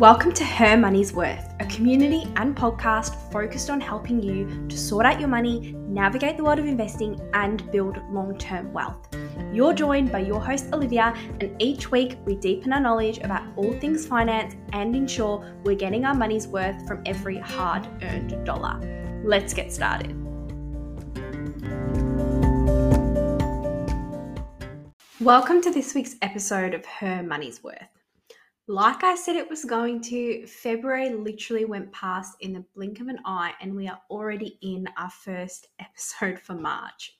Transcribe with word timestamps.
Welcome 0.00 0.32
to 0.32 0.44
Her 0.46 0.78
Money's 0.78 1.12
Worth, 1.12 1.52
a 1.60 1.66
community 1.66 2.22
and 2.36 2.56
podcast 2.56 3.30
focused 3.30 3.68
on 3.68 3.82
helping 3.82 4.22
you 4.22 4.66
to 4.66 4.78
sort 4.78 5.04
out 5.04 5.20
your 5.20 5.28
money, 5.28 5.76
navigate 5.76 6.38
the 6.38 6.42
world 6.42 6.58
of 6.58 6.64
investing, 6.64 7.20
and 7.34 7.70
build 7.70 7.98
long 8.10 8.38
term 8.38 8.72
wealth. 8.72 9.06
You're 9.52 9.74
joined 9.74 10.10
by 10.10 10.20
your 10.20 10.40
host, 10.40 10.72
Olivia, 10.72 11.14
and 11.28 11.54
each 11.58 11.90
week 11.90 12.16
we 12.24 12.34
deepen 12.34 12.72
our 12.72 12.80
knowledge 12.80 13.18
about 13.18 13.42
all 13.56 13.74
things 13.74 14.06
finance 14.06 14.56
and 14.72 14.96
ensure 14.96 15.44
we're 15.64 15.76
getting 15.76 16.06
our 16.06 16.14
money's 16.14 16.48
worth 16.48 16.88
from 16.88 17.02
every 17.04 17.36
hard 17.36 17.86
earned 18.02 18.46
dollar. 18.46 18.80
Let's 19.22 19.52
get 19.52 19.70
started. 19.70 20.16
Welcome 25.20 25.60
to 25.60 25.70
this 25.70 25.94
week's 25.94 26.16
episode 26.22 26.72
of 26.72 26.86
Her 26.86 27.22
Money's 27.22 27.62
Worth. 27.62 27.89
Like 28.70 29.02
I 29.02 29.16
said, 29.16 29.34
it 29.34 29.50
was 29.50 29.64
going 29.64 30.00
to. 30.02 30.46
February 30.46 31.12
literally 31.12 31.64
went 31.64 31.90
past 31.90 32.36
in 32.38 32.52
the 32.52 32.64
blink 32.76 33.00
of 33.00 33.08
an 33.08 33.18
eye, 33.24 33.52
and 33.60 33.74
we 33.74 33.88
are 33.88 34.00
already 34.08 34.60
in 34.62 34.86
our 34.96 35.10
first 35.10 35.66
episode 35.80 36.38
for 36.38 36.54
March. 36.54 37.18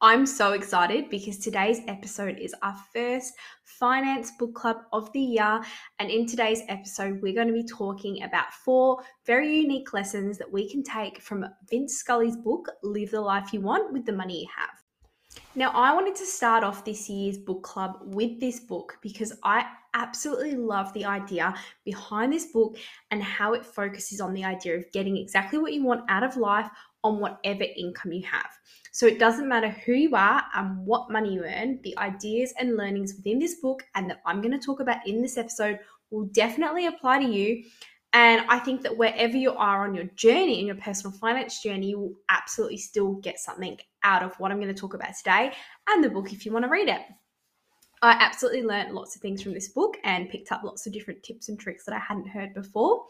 I'm 0.00 0.26
so 0.26 0.52
excited 0.52 1.10
because 1.10 1.40
today's 1.40 1.80
episode 1.88 2.38
is 2.38 2.54
our 2.62 2.76
first 2.94 3.34
finance 3.64 4.30
book 4.38 4.54
club 4.54 4.76
of 4.92 5.12
the 5.12 5.18
year. 5.18 5.60
And 5.98 6.08
in 6.08 6.24
today's 6.24 6.62
episode, 6.68 7.20
we're 7.20 7.34
going 7.34 7.48
to 7.48 7.52
be 7.52 7.66
talking 7.66 8.22
about 8.22 8.52
four 8.52 9.02
very 9.26 9.52
unique 9.56 9.92
lessons 9.92 10.38
that 10.38 10.52
we 10.52 10.70
can 10.70 10.84
take 10.84 11.20
from 11.20 11.44
Vince 11.68 11.96
Scully's 11.96 12.36
book, 12.36 12.70
Live 12.84 13.10
the 13.10 13.20
Life 13.20 13.52
You 13.52 13.62
Want 13.62 13.92
with 13.92 14.06
the 14.06 14.12
Money 14.12 14.42
You 14.42 14.48
Have. 14.56 14.80
Now, 15.56 15.70
I 15.70 15.92
wanted 15.94 16.14
to 16.16 16.26
start 16.26 16.62
off 16.62 16.84
this 16.84 17.08
year's 17.08 17.38
book 17.38 17.64
club 17.64 17.98
with 18.02 18.38
this 18.38 18.60
book 18.60 18.98
because 19.02 19.32
I 19.42 19.66
absolutely 19.94 20.54
love 20.54 20.92
the 20.92 21.04
idea 21.04 21.54
behind 21.84 22.32
this 22.32 22.46
book 22.46 22.76
and 23.10 23.22
how 23.22 23.52
it 23.54 23.64
focuses 23.64 24.20
on 24.20 24.34
the 24.34 24.44
idea 24.44 24.76
of 24.76 24.90
getting 24.92 25.16
exactly 25.16 25.58
what 25.58 25.72
you 25.72 25.84
want 25.84 26.08
out 26.08 26.22
of 26.22 26.36
life 26.36 26.70
on 27.02 27.18
whatever 27.20 27.64
income 27.76 28.12
you 28.12 28.24
have. 28.24 28.50
So 28.92 29.06
it 29.06 29.18
doesn't 29.18 29.48
matter 29.48 29.68
who 29.68 29.92
you 29.92 30.14
are 30.14 30.44
and 30.54 30.84
what 30.84 31.10
money 31.10 31.34
you 31.34 31.44
earn, 31.44 31.80
the 31.82 31.96
ideas 31.98 32.52
and 32.58 32.76
learnings 32.76 33.14
within 33.14 33.38
this 33.38 33.56
book 33.56 33.82
and 33.94 34.10
that 34.10 34.20
I'm 34.26 34.40
going 34.40 34.58
to 34.58 34.64
talk 34.64 34.80
about 34.80 35.06
in 35.06 35.22
this 35.22 35.38
episode 35.38 35.78
will 36.10 36.26
definitely 36.26 36.86
apply 36.86 37.20
to 37.20 37.30
you. 37.30 37.64
And 38.12 38.42
I 38.48 38.58
think 38.58 38.82
that 38.82 38.96
wherever 38.96 39.36
you 39.36 39.52
are 39.52 39.84
on 39.84 39.94
your 39.94 40.06
journey, 40.16 40.58
in 40.58 40.66
your 40.66 40.76
personal 40.76 41.16
finance 41.16 41.62
journey, 41.62 41.90
you 41.90 41.98
will 42.00 42.14
absolutely 42.28 42.78
still 42.78 43.14
get 43.14 43.38
something 43.38 43.78
out 44.02 44.24
of 44.24 44.34
what 44.40 44.50
I'm 44.50 44.60
going 44.60 44.74
to 44.74 44.80
talk 44.80 44.94
about 44.94 45.14
today 45.16 45.52
and 45.88 46.02
the 46.02 46.10
book 46.10 46.32
if 46.32 46.44
you 46.44 46.52
want 46.52 46.64
to 46.64 46.70
read 46.70 46.88
it. 46.88 47.02
I 48.02 48.12
absolutely 48.12 48.62
learned 48.62 48.94
lots 48.94 49.14
of 49.14 49.20
things 49.20 49.42
from 49.42 49.52
this 49.52 49.68
book 49.68 49.98
and 50.04 50.30
picked 50.30 50.52
up 50.52 50.62
lots 50.64 50.86
of 50.86 50.92
different 50.92 51.22
tips 51.22 51.50
and 51.50 51.60
tricks 51.60 51.84
that 51.84 51.94
I 51.94 51.98
hadn't 51.98 52.28
heard 52.28 52.54
before. 52.54 53.04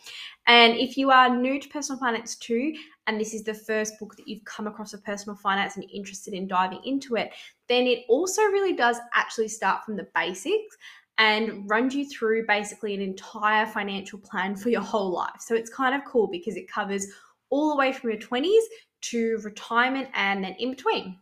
And 0.48 0.76
if 0.76 0.96
you 0.96 1.12
are 1.12 1.34
new 1.34 1.60
to 1.60 1.68
personal 1.68 2.00
finance 2.00 2.34
too, 2.34 2.74
and 3.06 3.20
this 3.20 3.32
is 3.32 3.44
the 3.44 3.54
first 3.54 4.00
book 4.00 4.16
that 4.16 4.26
you've 4.26 4.44
come 4.44 4.66
across 4.66 4.92
of 4.92 5.04
personal 5.04 5.36
finance 5.36 5.76
and 5.76 5.88
interested 5.92 6.34
in 6.34 6.48
diving 6.48 6.80
into 6.84 7.14
it, 7.14 7.30
then 7.68 7.86
it 7.86 8.04
also 8.08 8.42
really 8.42 8.72
does 8.72 8.98
actually 9.14 9.46
start 9.46 9.84
from 9.84 9.94
the 9.94 10.08
basics 10.12 10.76
and 11.18 11.70
runs 11.70 11.94
you 11.94 12.08
through 12.08 12.46
basically 12.46 12.92
an 12.94 13.00
entire 13.00 13.66
financial 13.66 14.18
plan 14.18 14.56
for 14.56 14.70
your 14.70 14.80
whole 14.80 15.12
life. 15.12 15.38
So 15.38 15.54
it's 15.54 15.70
kind 15.70 15.94
of 15.94 16.00
cool 16.04 16.26
because 16.26 16.56
it 16.56 16.68
covers 16.68 17.06
all 17.50 17.68
the 17.68 17.76
way 17.76 17.92
from 17.92 18.10
your 18.10 18.18
20s 18.18 18.62
to 19.02 19.38
retirement 19.44 20.08
and 20.14 20.42
then 20.42 20.56
in 20.58 20.70
between. 20.70 21.16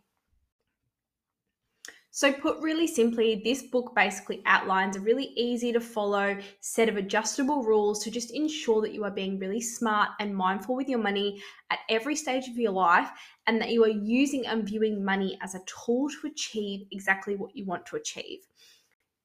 So, 2.19 2.33
put 2.33 2.59
really 2.59 2.85
simply, 2.85 3.41
this 3.45 3.63
book 3.63 3.95
basically 3.95 4.41
outlines 4.45 4.97
a 4.97 4.99
really 4.99 5.31
easy 5.37 5.71
to 5.71 5.79
follow 5.79 6.37
set 6.59 6.89
of 6.89 6.97
adjustable 6.97 7.63
rules 7.63 8.03
to 8.03 8.11
just 8.11 8.31
ensure 8.31 8.81
that 8.81 8.93
you 8.93 9.05
are 9.05 9.09
being 9.09 9.39
really 9.39 9.61
smart 9.61 10.09
and 10.19 10.35
mindful 10.35 10.75
with 10.75 10.89
your 10.89 10.99
money 10.99 11.41
at 11.69 11.79
every 11.87 12.17
stage 12.17 12.49
of 12.49 12.57
your 12.57 12.73
life 12.73 13.09
and 13.47 13.61
that 13.61 13.69
you 13.69 13.85
are 13.85 13.87
using 13.87 14.45
and 14.47 14.67
viewing 14.67 15.01
money 15.01 15.39
as 15.41 15.55
a 15.55 15.61
tool 15.65 16.09
to 16.09 16.27
achieve 16.27 16.87
exactly 16.91 17.37
what 17.37 17.55
you 17.55 17.63
want 17.63 17.85
to 17.85 17.95
achieve. 17.95 18.39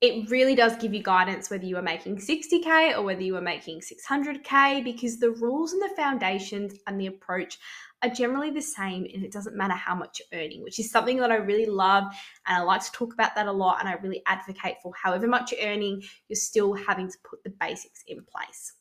It 0.00 0.31
really 0.31 0.55
does 0.55 0.76
give 0.76 0.94
you 0.94 1.03
guidance 1.03 1.50
whether 1.50 1.65
you 1.65 1.76
are 1.78 1.82
making 1.82 2.19
60K 2.19 2.97
or 2.97 3.03
whether 3.03 3.22
you 3.22 3.37
are 3.37 3.41
making 3.41 3.81
600K 3.81 4.84
because 4.84 5.19
the 5.19 5.31
rules 5.31 5.72
and 5.72 5.82
the 5.82 5.97
foundations 5.97 6.75
and 6.87 7.00
the 7.00 7.06
approach 7.06 7.59
are 8.04 8.15
generally 8.15 8.50
the 8.50 8.62
same 8.62 9.06
and 9.12 9.25
it 9.25 9.32
doesn't 9.32 9.56
matter 9.56 9.75
how 9.75 9.94
much 9.94 10.20
you're 10.20 10.41
earning, 10.41 10.62
which 10.62 10.78
is 10.78 10.91
something 10.91 11.16
that 11.19 11.32
I 11.32 11.37
really 11.37 11.66
love. 11.66 12.04
And 12.47 12.56
I 12.56 12.62
like 12.62 12.84
to 12.84 12.92
talk 12.92 13.15
about 13.15 13.34
that 13.34 13.47
a 13.47 13.53
lot. 13.53 13.81
And 13.81 13.88
I 13.88 13.94
really 13.94 14.22
advocate 14.26 14.76
for 14.82 14.92
however 15.00 15.26
much 15.26 15.53
you're 15.53 15.66
earning, 15.66 16.03
you're 16.28 16.37
still 16.37 16.75
having 16.75 17.10
to 17.10 17.19
put 17.25 17.43
the 17.43 17.50
basics 17.50 18.04
in 18.06 18.22
place. 18.25 18.75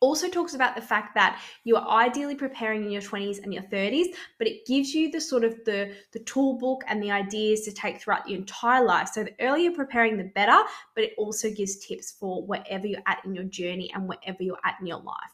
Also 0.00 0.28
talks 0.28 0.54
about 0.54 0.74
the 0.74 0.82
fact 0.82 1.14
that 1.14 1.40
you 1.64 1.76
are 1.76 1.88
ideally 1.88 2.34
preparing 2.34 2.84
in 2.84 2.90
your 2.90 3.00
20s 3.00 3.42
and 3.42 3.54
your 3.54 3.62
30s, 3.64 4.08
but 4.38 4.46
it 4.46 4.66
gives 4.66 4.92
you 4.92 5.10
the 5.10 5.20
sort 5.20 5.42
of 5.42 5.54
the, 5.64 5.94
the 6.12 6.18
toolbook 6.20 6.82
and 6.86 7.02
the 7.02 7.10
ideas 7.10 7.62
to 7.62 7.72
take 7.72 8.00
throughout 8.00 8.28
your 8.28 8.38
entire 8.38 8.84
life. 8.84 9.08
So 9.08 9.24
the 9.24 9.32
earlier 9.40 9.70
preparing, 9.70 10.18
the 10.18 10.24
better, 10.34 10.58
but 10.94 11.04
it 11.04 11.12
also 11.16 11.50
gives 11.50 11.78
tips 11.78 12.12
for 12.12 12.44
wherever 12.44 12.86
you're 12.86 13.00
at 13.06 13.24
in 13.24 13.34
your 13.34 13.44
journey 13.44 13.90
and 13.94 14.06
wherever 14.06 14.42
you're 14.42 14.58
at 14.64 14.76
in 14.80 14.86
your 14.86 15.00
life. 15.00 15.32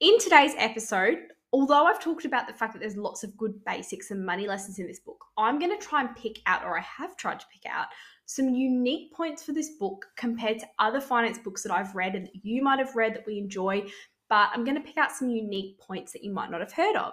In 0.00 0.18
today's 0.18 0.54
episode, 0.58 1.18
although 1.52 1.86
I've 1.86 2.00
talked 2.00 2.24
about 2.24 2.46
the 2.46 2.54
fact 2.54 2.72
that 2.72 2.80
there's 2.80 2.96
lots 2.96 3.24
of 3.24 3.36
good 3.36 3.62
basics 3.64 4.10
and 4.10 4.24
money 4.24 4.46
lessons 4.46 4.78
in 4.78 4.86
this 4.86 5.00
book, 5.00 5.24
I'm 5.36 5.58
going 5.58 5.76
to 5.76 5.86
try 5.86 6.00
and 6.00 6.16
pick 6.16 6.40
out, 6.46 6.64
or 6.64 6.78
I 6.78 6.82
have 6.82 7.16
tried 7.16 7.40
to 7.40 7.46
pick 7.52 7.70
out, 7.70 7.86
some 8.24 8.48
unique 8.48 9.12
points 9.12 9.42
for 9.42 9.52
this 9.52 9.70
book 9.78 10.06
compared 10.16 10.58
to 10.60 10.66
other 10.78 11.00
finance 11.00 11.38
books 11.38 11.62
that 11.62 11.72
I've 11.72 11.94
read 11.94 12.14
and 12.14 12.26
that 12.26 12.44
you 12.44 12.62
might 12.62 12.78
have 12.78 12.96
read 12.96 13.14
that 13.14 13.26
we 13.26 13.38
enjoy. 13.38 13.84
But 14.28 14.50
I'm 14.54 14.64
going 14.64 14.76
to 14.76 14.82
pick 14.82 14.96
out 14.96 15.12
some 15.12 15.28
unique 15.28 15.78
points 15.78 16.12
that 16.12 16.24
you 16.24 16.32
might 16.32 16.50
not 16.50 16.60
have 16.60 16.72
heard 16.72 16.96
of. 16.96 17.12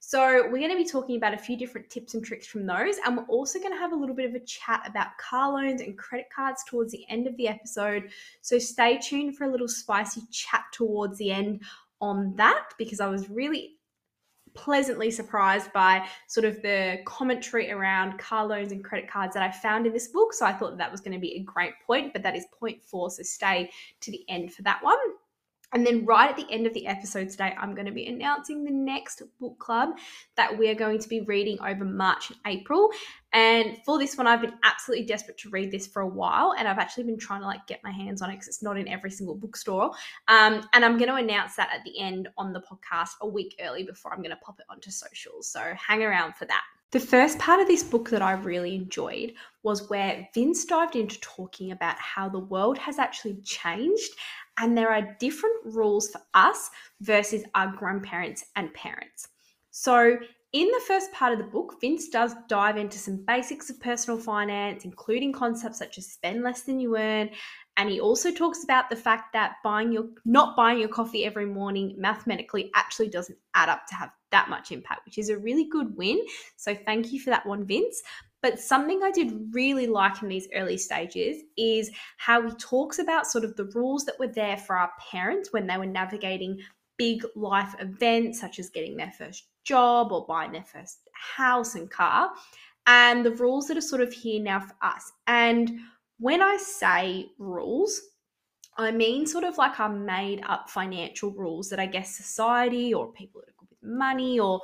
So, 0.00 0.44
we're 0.44 0.58
going 0.58 0.70
to 0.70 0.76
be 0.76 0.84
talking 0.84 1.16
about 1.16 1.34
a 1.34 1.38
few 1.38 1.56
different 1.56 1.90
tips 1.90 2.14
and 2.14 2.24
tricks 2.24 2.46
from 2.46 2.66
those. 2.66 2.96
And 3.04 3.16
we're 3.16 3.24
also 3.24 3.58
going 3.58 3.72
to 3.72 3.78
have 3.78 3.92
a 3.92 3.96
little 3.96 4.14
bit 4.14 4.28
of 4.28 4.34
a 4.34 4.44
chat 4.44 4.82
about 4.86 5.16
car 5.18 5.52
loans 5.52 5.80
and 5.80 5.98
credit 5.98 6.26
cards 6.34 6.62
towards 6.68 6.92
the 6.92 7.04
end 7.08 7.26
of 7.26 7.36
the 7.36 7.48
episode. 7.48 8.10
So, 8.40 8.58
stay 8.58 8.98
tuned 8.98 9.36
for 9.36 9.44
a 9.44 9.50
little 9.50 9.68
spicy 9.68 10.22
chat 10.30 10.64
towards 10.72 11.18
the 11.18 11.32
end 11.32 11.62
on 12.00 12.34
that 12.36 12.68
because 12.78 13.00
I 13.00 13.06
was 13.06 13.28
really 13.30 13.72
pleasantly 14.54 15.10
surprised 15.10 15.72
by 15.72 16.06
sort 16.28 16.46
of 16.46 16.60
the 16.62 16.98
commentary 17.04 17.70
around 17.70 18.18
car 18.18 18.46
loans 18.46 18.72
and 18.72 18.82
credit 18.82 19.08
cards 19.08 19.34
that 19.34 19.42
I 19.42 19.50
found 19.50 19.86
in 19.86 19.92
this 19.92 20.08
book. 20.08 20.32
So 20.32 20.46
I 20.46 20.52
thought 20.52 20.70
that, 20.70 20.78
that 20.78 20.90
was 20.90 21.00
going 21.00 21.12
to 21.12 21.20
be 21.20 21.36
a 21.36 21.42
great 21.42 21.74
point, 21.86 22.12
but 22.12 22.22
that 22.22 22.34
is 22.34 22.46
point 22.58 22.82
four. 22.82 23.10
So 23.10 23.22
stay 23.22 23.70
to 24.00 24.10
the 24.10 24.24
end 24.28 24.52
for 24.52 24.62
that 24.62 24.82
one. 24.82 24.96
And 25.72 25.84
then, 25.84 26.04
right 26.04 26.30
at 26.30 26.36
the 26.36 26.50
end 26.50 26.66
of 26.66 26.74
the 26.74 26.86
episode 26.86 27.28
today, 27.28 27.54
I'm 27.58 27.74
going 27.74 27.86
to 27.86 27.92
be 27.92 28.06
announcing 28.06 28.64
the 28.64 28.70
next 28.70 29.22
book 29.40 29.58
club 29.58 29.90
that 30.36 30.56
we're 30.56 30.74
going 30.74 30.98
to 31.00 31.08
be 31.08 31.22
reading 31.22 31.58
over 31.60 31.84
March 31.84 32.30
and 32.30 32.38
April. 32.46 32.90
And 33.32 33.76
for 33.84 33.98
this 33.98 34.16
one, 34.16 34.26
I've 34.26 34.40
been 34.40 34.54
absolutely 34.64 35.06
desperate 35.06 35.38
to 35.38 35.50
read 35.50 35.70
this 35.70 35.86
for 35.86 36.02
a 36.02 36.08
while, 36.08 36.54
and 36.56 36.66
I've 36.68 36.78
actually 36.78 37.04
been 37.04 37.18
trying 37.18 37.40
to 37.40 37.46
like 37.46 37.66
get 37.66 37.80
my 37.82 37.90
hands 37.90 38.22
on 38.22 38.30
it 38.30 38.34
because 38.34 38.48
it's 38.48 38.62
not 38.62 38.78
in 38.78 38.88
every 38.88 39.10
single 39.10 39.34
bookstore. 39.34 39.90
Um, 40.28 40.66
and 40.72 40.84
I'm 40.84 40.96
going 40.98 41.10
to 41.10 41.16
announce 41.16 41.56
that 41.56 41.70
at 41.74 41.84
the 41.84 42.00
end 42.00 42.28
on 42.38 42.52
the 42.52 42.60
podcast 42.60 43.10
a 43.20 43.26
week 43.26 43.56
early 43.60 43.82
before 43.82 44.12
I'm 44.12 44.20
going 44.20 44.30
to 44.30 44.36
pop 44.36 44.60
it 44.60 44.66
onto 44.70 44.90
socials. 44.90 45.48
So 45.48 45.60
hang 45.76 46.02
around 46.02 46.36
for 46.36 46.44
that. 46.46 46.62
The 46.92 47.00
first 47.00 47.38
part 47.40 47.60
of 47.60 47.66
this 47.66 47.82
book 47.82 48.08
that 48.10 48.22
I 48.22 48.32
really 48.32 48.76
enjoyed 48.76 49.34
was 49.64 49.90
where 49.90 50.28
Vince 50.32 50.64
dived 50.64 50.94
into 50.94 51.20
talking 51.20 51.72
about 51.72 51.98
how 51.98 52.28
the 52.28 52.38
world 52.38 52.78
has 52.78 53.00
actually 53.00 53.38
changed 53.42 54.12
and 54.58 54.76
there 54.76 54.90
are 54.90 55.16
different 55.20 55.56
rules 55.64 56.10
for 56.10 56.20
us 56.34 56.70
versus 57.00 57.44
our 57.54 57.68
grandparents 57.68 58.44
and 58.56 58.72
parents. 58.74 59.28
So, 59.70 60.16
in 60.52 60.68
the 60.68 60.82
first 60.86 61.12
part 61.12 61.32
of 61.32 61.38
the 61.38 61.44
book, 61.44 61.74
Vince 61.82 62.08
does 62.08 62.34
dive 62.48 62.78
into 62.78 62.98
some 62.98 63.22
basics 63.26 63.68
of 63.68 63.78
personal 63.78 64.18
finance, 64.18 64.86
including 64.86 65.32
concepts 65.32 65.78
such 65.78 65.98
as 65.98 66.06
spend 66.06 66.42
less 66.42 66.62
than 66.62 66.80
you 66.80 66.96
earn. 66.96 67.28
And 67.76 67.90
he 67.90 68.00
also 68.00 68.32
talks 68.32 68.64
about 68.64 68.88
the 68.88 68.96
fact 68.96 69.34
that 69.34 69.56
buying 69.62 69.92
your 69.92 70.06
not 70.24 70.56
buying 70.56 70.78
your 70.78 70.88
coffee 70.88 71.26
every 71.26 71.44
morning 71.44 71.94
mathematically 71.98 72.70
actually 72.74 73.08
doesn't 73.08 73.38
add 73.54 73.68
up 73.68 73.86
to 73.88 73.94
have 73.96 74.10
that 74.30 74.48
much 74.48 74.72
impact, 74.72 75.04
which 75.04 75.18
is 75.18 75.28
a 75.28 75.36
really 75.36 75.68
good 75.68 75.94
win. 75.94 76.24
So 76.56 76.74
thank 76.74 77.12
you 77.12 77.20
for 77.20 77.30
that 77.30 77.44
one, 77.44 77.66
Vince. 77.66 78.02
But 78.46 78.60
something 78.60 79.02
I 79.02 79.10
did 79.10 79.52
really 79.52 79.88
like 79.88 80.22
in 80.22 80.28
these 80.28 80.46
early 80.54 80.78
stages 80.78 81.42
is 81.56 81.90
how 82.16 82.40
he 82.42 82.54
talks 82.60 83.00
about 83.00 83.26
sort 83.26 83.42
of 83.42 83.56
the 83.56 83.64
rules 83.74 84.04
that 84.04 84.20
were 84.20 84.28
there 84.28 84.56
for 84.56 84.76
our 84.76 84.92
parents 85.10 85.52
when 85.52 85.66
they 85.66 85.76
were 85.76 85.84
navigating 85.84 86.60
big 86.96 87.24
life 87.34 87.74
events, 87.80 88.38
such 88.40 88.60
as 88.60 88.70
getting 88.70 88.96
their 88.96 89.10
first 89.10 89.48
job 89.64 90.12
or 90.12 90.26
buying 90.26 90.52
their 90.52 90.62
first 90.62 91.00
house 91.12 91.74
and 91.74 91.90
car, 91.90 92.30
and 92.86 93.26
the 93.26 93.32
rules 93.32 93.66
that 93.66 93.76
are 93.76 93.80
sort 93.80 94.00
of 94.00 94.12
here 94.12 94.40
now 94.40 94.60
for 94.60 94.76
us. 94.80 95.10
And 95.26 95.80
when 96.20 96.40
I 96.40 96.56
say 96.56 97.26
rules, 97.40 98.00
I 98.78 98.92
mean 98.92 99.26
sort 99.26 99.42
of 99.42 99.58
like 99.58 99.80
our 99.80 99.92
made 99.92 100.44
up 100.46 100.70
financial 100.70 101.32
rules 101.32 101.68
that 101.70 101.80
I 101.80 101.86
guess 101.86 102.16
society 102.16 102.94
or 102.94 103.10
people 103.10 103.40
that 103.40 103.48
are 103.48 103.58
good 103.58 103.70
with 103.70 103.98
money 103.98 104.38
or 104.38 104.60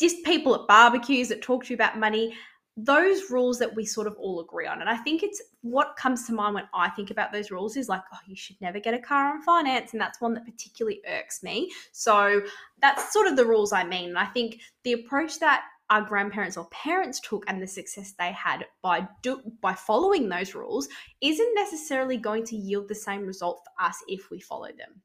just 0.00 0.24
people 0.24 0.56
at 0.56 0.66
barbecues 0.66 1.28
that 1.28 1.40
talk 1.40 1.62
to 1.66 1.70
you 1.70 1.76
about 1.76 2.00
money 2.00 2.34
those 2.76 3.30
rules 3.30 3.58
that 3.58 3.74
we 3.74 3.86
sort 3.86 4.06
of 4.06 4.16
all 4.18 4.40
agree 4.40 4.66
on. 4.66 4.80
And 4.80 4.90
I 4.90 4.96
think 4.96 5.22
it's 5.22 5.40
what 5.62 5.96
comes 5.96 6.26
to 6.26 6.34
mind 6.34 6.54
when 6.54 6.68
I 6.74 6.90
think 6.90 7.10
about 7.10 7.32
those 7.32 7.50
rules 7.50 7.76
is 7.76 7.88
like, 7.88 8.02
oh, 8.12 8.18
you 8.26 8.36
should 8.36 8.60
never 8.60 8.78
get 8.78 8.92
a 8.92 8.98
car 8.98 9.32
on 9.32 9.42
finance. 9.42 9.92
And 9.92 10.00
that's 10.00 10.20
one 10.20 10.34
that 10.34 10.44
particularly 10.44 11.00
irks 11.08 11.42
me. 11.42 11.72
So 11.92 12.42
that's 12.82 13.12
sort 13.12 13.28
of 13.28 13.36
the 13.36 13.46
rules 13.46 13.72
I 13.72 13.84
mean. 13.84 14.10
And 14.10 14.18
I 14.18 14.26
think 14.26 14.60
the 14.82 14.92
approach 14.92 15.38
that 15.40 15.64
our 15.88 16.02
grandparents 16.02 16.56
or 16.56 16.66
parents 16.66 17.20
took 17.20 17.44
and 17.46 17.62
the 17.62 17.66
success 17.66 18.12
they 18.18 18.32
had 18.32 18.66
by 18.82 19.06
do, 19.22 19.40
by 19.60 19.72
following 19.72 20.28
those 20.28 20.54
rules 20.54 20.88
isn't 21.20 21.54
necessarily 21.54 22.16
going 22.16 22.44
to 22.44 22.56
yield 22.56 22.88
the 22.88 22.94
same 22.94 23.24
result 23.24 23.62
for 23.64 23.86
us 23.86 23.96
if 24.08 24.30
we 24.30 24.40
follow 24.40 24.66
them. 24.66 25.00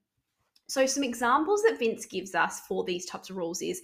So 0.67 0.85
some 0.85 1.03
examples 1.03 1.61
that 1.63 1.77
Vince 1.77 2.05
gives 2.05 2.33
us 2.33 2.61
for 2.61 2.83
these 2.83 3.05
types 3.05 3.29
of 3.29 3.35
rules 3.35 3.61
is 3.61 3.81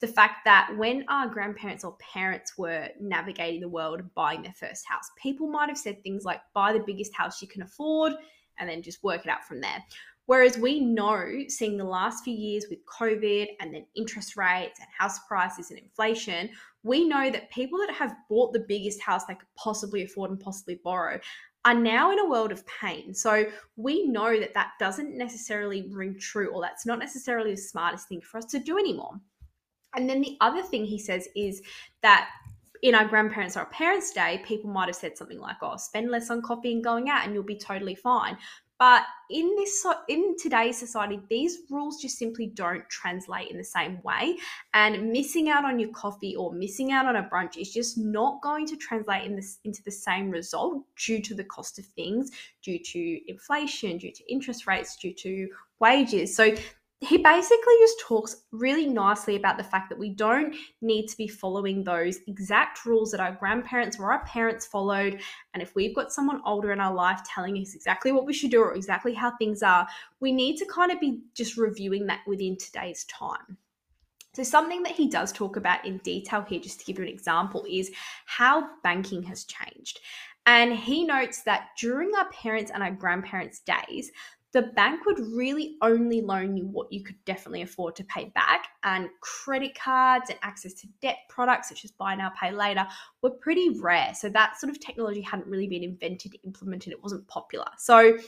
the 0.00 0.06
fact 0.06 0.44
that 0.46 0.72
when 0.76 1.04
our 1.08 1.28
grandparents 1.28 1.84
or 1.84 1.96
parents 1.98 2.56
were 2.56 2.88
navigating 3.00 3.60
the 3.60 3.68
world 3.68 4.00
and 4.00 4.14
buying 4.14 4.42
their 4.42 4.54
first 4.54 4.86
house, 4.88 5.10
people 5.22 5.46
might 5.48 5.68
have 5.68 5.78
said 5.78 6.02
things 6.02 6.24
like 6.24 6.40
buy 6.54 6.72
the 6.72 6.84
biggest 6.86 7.14
house 7.14 7.42
you 7.42 7.48
can 7.48 7.62
afford 7.62 8.12
and 8.58 8.68
then 8.68 8.82
just 8.82 9.02
work 9.04 9.24
it 9.24 9.30
out 9.30 9.44
from 9.44 9.60
there. 9.60 9.84
Whereas 10.26 10.56
we 10.56 10.80
know, 10.80 11.26
seeing 11.48 11.76
the 11.76 11.84
last 11.84 12.22
few 12.22 12.34
years 12.34 12.66
with 12.70 12.78
COVID 12.86 13.48
and 13.60 13.74
then 13.74 13.84
interest 13.96 14.36
rates 14.36 14.78
and 14.78 14.88
house 14.96 15.18
prices 15.26 15.70
and 15.70 15.78
inflation, 15.78 16.50
we 16.82 17.06
know 17.06 17.30
that 17.30 17.50
people 17.50 17.78
that 17.80 17.90
have 17.90 18.14
bought 18.28 18.52
the 18.52 18.64
biggest 18.68 19.00
house 19.00 19.24
they 19.24 19.34
could 19.34 19.48
possibly 19.56 20.04
afford 20.04 20.30
and 20.30 20.38
possibly 20.38 20.80
borrow 20.84 21.18
are 21.64 21.74
now 21.74 22.10
in 22.12 22.20
a 22.20 22.28
world 22.28 22.52
of 22.52 22.64
pain. 22.66 23.12
So 23.12 23.44
we 23.76 24.06
know 24.06 24.38
that 24.38 24.54
that 24.54 24.72
doesn't 24.78 25.16
necessarily 25.16 25.90
ring 25.90 26.16
true, 26.18 26.48
or 26.48 26.62
that's 26.62 26.86
not 26.86 26.98
necessarily 26.98 27.50
the 27.50 27.56
smartest 27.56 28.08
thing 28.08 28.20
for 28.20 28.38
us 28.38 28.46
to 28.46 28.60
do 28.60 28.78
anymore. 28.78 29.20
And 29.94 30.08
then 30.08 30.20
the 30.20 30.36
other 30.40 30.62
thing 30.62 30.84
he 30.84 30.98
says 30.98 31.28
is 31.34 31.62
that 32.02 32.30
in 32.82 32.94
our 32.94 33.04
grandparents' 33.04 33.56
or 33.56 33.60
our 33.60 33.66
parents' 33.66 34.12
day, 34.12 34.42
people 34.46 34.70
might 34.70 34.86
have 34.86 34.96
said 34.96 35.16
something 35.16 35.38
like, 35.38 35.56
"Oh, 35.62 35.76
spend 35.76 36.10
less 36.10 36.30
on 36.30 36.42
coffee 36.42 36.72
and 36.72 36.82
going 36.82 37.10
out, 37.10 37.24
and 37.24 37.34
you'll 37.34 37.42
be 37.42 37.58
totally 37.58 37.94
fine." 37.94 38.38
But 38.78 39.04
in 39.28 39.54
this 39.56 39.84
in 40.08 40.36
today's 40.38 40.78
society, 40.78 41.20
these 41.28 41.58
rules 41.68 42.00
just 42.00 42.16
simply 42.16 42.46
don't 42.46 42.88
translate 42.88 43.50
in 43.50 43.58
the 43.58 43.64
same 43.64 44.00
way. 44.02 44.38
And 44.72 45.12
missing 45.12 45.50
out 45.50 45.66
on 45.66 45.78
your 45.78 45.90
coffee 45.90 46.34
or 46.34 46.54
missing 46.54 46.90
out 46.90 47.04
on 47.04 47.16
a 47.16 47.28
brunch 47.28 47.58
is 47.58 47.70
just 47.70 47.98
not 47.98 48.40
going 48.40 48.66
to 48.68 48.76
translate 48.78 49.26
in 49.26 49.36
this 49.36 49.58
into 49.64 49.82
the 49.82 49.90
same 49.90 50.30
result 50.30 50.82
due 50.96 51.20
to 51.20 51.34
the 51.34 51.44
cost 51.44 51.78
of 51.78 51.84
things, 51.84 52.30
due 52.62 52.78
to 52.78 53.20
inflation, 53.30 53.98
due 53.98 54.12
to 54.12 54.32
interest 54.32 54.66
rates, 54.66 54.96
due 54.96 55.12
to 55.12 55.50
wages. 55.78 56.34
So 56.34 56.54
he 57.00 57.16
basically 57.16 57.74
just 57.80 57.98
talks 58.00 58.42
really 58.52 58.86
nicely 58.86 59.36
about 59.36 59.56
the 59.56 59.64
fact 59.64 59.88
that 59.88 59.98
we 59.98 60.10
don't 60.10 60.54
need 60.82 61.06
to 61.06 61.16
be 61.16 61.26
following 61.26 61.82
those 61.82 62.18
exact 62.26 62.84
rules 62.84 63.10
that 63.10 63.20
our 63.20 63.32
grandparents 63.32 63.98
or 63.98 64.12
our 64.12 64.22
parents 64.26 64.66
followed. 64.66 65.18
And 65.54 65.62
if 65.62 65.74
we've 65.74 65.94
got 65.94 66.12
someone 66.12 66.42
older 66.44 66.72
in 66.72 66.80
our 66.80 66.92
life 66.92 67.22
telling 67.24 67.56
us 67.56 67.74
exactly 67.74 68.12
what 68.12 68.26
we 68.26 68.34
should 68.34 68.50
do 68.50 68.60
or 68.60 68.74
exactly 68.74 69.14
how 69.14 69.34
things 69.36 69.62
are, 69.62 69.88
we 70.20 70.30
need 70.30 70.58
to 70.58 70.66
kind 70.66 70.92
of 70.92 71.00
be 71.00 71.20
just 71.34 71.56
reviewing 71.56 72.06
that 72.06 72.20
within 72.26 72.58
today's 72.58 73.04
time. 73.04 73.56
So, 74.34 74.42
something 74.42 74.82
that 74.82 74.92
he 74.92 75.08
does 75.08 75.32
talk 75.32 75.56
about 75.56 75.84
in 75.86 75.98
detail 75.98 76.42
here, 76.42 76.60
just 76.60 76.80
to 76.80 76.86
give 76.86 76.98
you 76.98 77.04
an 77.04 77.10
example, 77.10 77.64
is 77.68 77.90
how 78.26 78.68
banking 78.84 79.22
has 79.24 79.44
changed. 79.44 80.00
And 80.46 80.74
he 80.74 81.04
notes 81.04 81.42
that 81.42 81.68
during 81.78 82.12
our 82.14 82.28
parents' 82.30 82.70
and 82.72 82.82
our 82.82 82.92
grandparents' 82.92 83.60
days, 83.60 84.12
the 84.52 84.62
bank 84.62 85.06
would 85.06 85.20
really 85.32 85.76
only 85.80 86.20
loan 86.20 86.56
you 86.56 86.66
what 86.66 86.92
you 86.92 87.04
could 87.04 87.16
definitely 87.24 87.62
afford 87.62 87.94
to 87.96 88.04
pay 88.04 88.32
back. 88.34 88.66
And 88.82 89.08
credit 89.20 89.78
cards 89.78 90.30
and 90.30 90.38
access 90.42 90.74
to 90.74 90.88
debt 91.00 91.18
products, 91.28 91.68
such 91.68 91.84
as 91.84 91.92
buy 91.92 92.14
now, 92.14 92.32
pay 92.40 92.50
later, 92.50 92.86
were 93.22 93.30
pretty 93.30 93.78
rare. 93.80 94.12
So 94.14 94.28
that 94.30 94.58
sort 94.58 94.70
of 94.70 94.80
technology 94.80 95.20
hadn't 95.20 95.46
really 95.46 95.68
been 95.68 95.84
invented, 95.84 96.36
implemented, 96.44 96.92
it 96.92 97.02
wasn't 97.02 97.26
popular. 97.28 97.66
So 97.78 98.18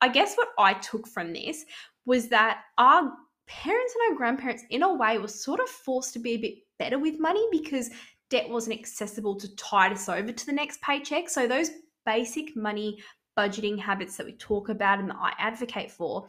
I 0.00 0.08
guess 0.08 0.34
what 0.34 0.48
I 0.58 0.74
took 0.74 1.06
from 1.06 1.32
this 1.32 1.64
was 2.06 2.28
that 2.28 2.62
our 2.78 3.12
parents 3.46 3.94
and 3.94 4.12
our 4.12 4.16
grandparents, 4.16 4.64
in 4.70 4.82
a 4.82 4.94
way, 4.94 5.18
were 5.18 5.28
sort 5.28 5.60
of 5.60 5.68
forced 5.68 6.12
to 6.14 6.18
be 6.18 6.32
a 6.32 6.38
bit 6.38 6.54
better 6.78 6.98
with 6.98 7.20
money 7.20 7.44
because 7.50 7.90
debt 8.30 8.48
wasn't 8.48 8.78
accessible 8.78 9.36
to 9.36 9.54
tide 9.56 9.92
us 9.92 10.08
over 10.08 10.32
to 10.32 10.46
the 10.46 10.52
next 10.52 10.80
paycheck. 10.82 11.28
So 11.28 11.46
those 11.46 11.70
basic 12.04 12.56
money 12.56 12.98
budgeting 13.38 13.78
habits 13.78 14.16
that 14.16 14.26
we 14.26 14.32
talk 14.32 14.68
about 14.68 14.98
and 14.98 15.10
that 15.10 15.16
I 15.20 15.32
advocate 15.38 15.92
for 15.92 16.28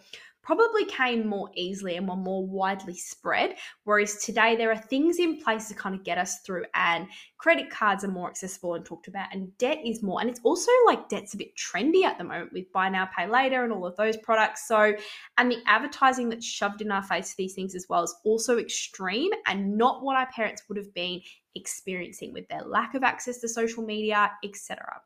probably 0.50 0.86
came 0.86 1.28
more 1.28 1.50
easily 1.54 1.96
and 1.96 2.08
were 2.08 2.16
more 2.16 2.44
widely 2.44 2.96
spread. 2.96 3.56
Whereas 3.84 4.16
today, 4.24 4.56
there 4.56 4.72
are 4.72 4.78
things 4.78 5.20
in 5.20 5.40
place 5.40 5.68
to 5.68 5.76
kind 5.76 5.94
of 5.94 6.04
get 6.04 6.18
us 6.18 6.40
through, 6.40 6.66
and 6.74 7.08
credit 7.38 7.70
cards 7.70 8.04
are 8.04 8.10
more 8.10 8.30
accessible 8.30 8.74
and 8.74 8.84
talked 8.84 9.08
about, 9.08 9.28
and 9.32 9.56
debt 9.58 9.78
is 9.86 10.02
more. 10.02 10.22
And 10.22 10.30
it's 10.30 10.40
also 10.44 10.72
like 10.86 11.10
debt's 11.10 11.34
a 11.34 11.38
bit 11.38 11.56
trendy 11.56 12.04
at 12.04 12.18
the 12.18 12.24
moment 12.24 12.54
with 12.54 12.72
buy 12.72 12.90
now, 12.90 13.08
pay 13.16 13.28
later, 13.28 13.64
and 13.64 13.74
all 13.74 13.86
of 13.86 13.96
those 13.98 14.18
products. 14.18 14.68
So, 14.68 14.96
and 15.38 15.52
the 15.52 15.62
advertising 15.68 16.30
that's 16.30 16.46
shoved 16.46 16.82
in 16.82 16.92
our 16.92 17.04
face 17.04 17.32
for 17.32 17.38
these 17.38 17.54
things 17.54 17.76
as 17.76 17.86
well 17.90 18.04
is 18.04 18.16
also 18.24 18.58
extreme 18.58 19.32
and 19.46 19.78
not 19.78 20.04
what 20.04 20.16
our 20.16 20.32
parents 20.32 20.64
would 20.68 20.78
have 20.78 20.94
been 20.94 21.22
experiencing 21.54 22.34
with 22.34 22.48
their 22.48 22.64
lack 22.64 22.96
of 22.96 23.04
access 23.04 23.40
to 23.40 23.50
social 23.50 23.84
media, 23.84 24.32
etc. 24.44 25.02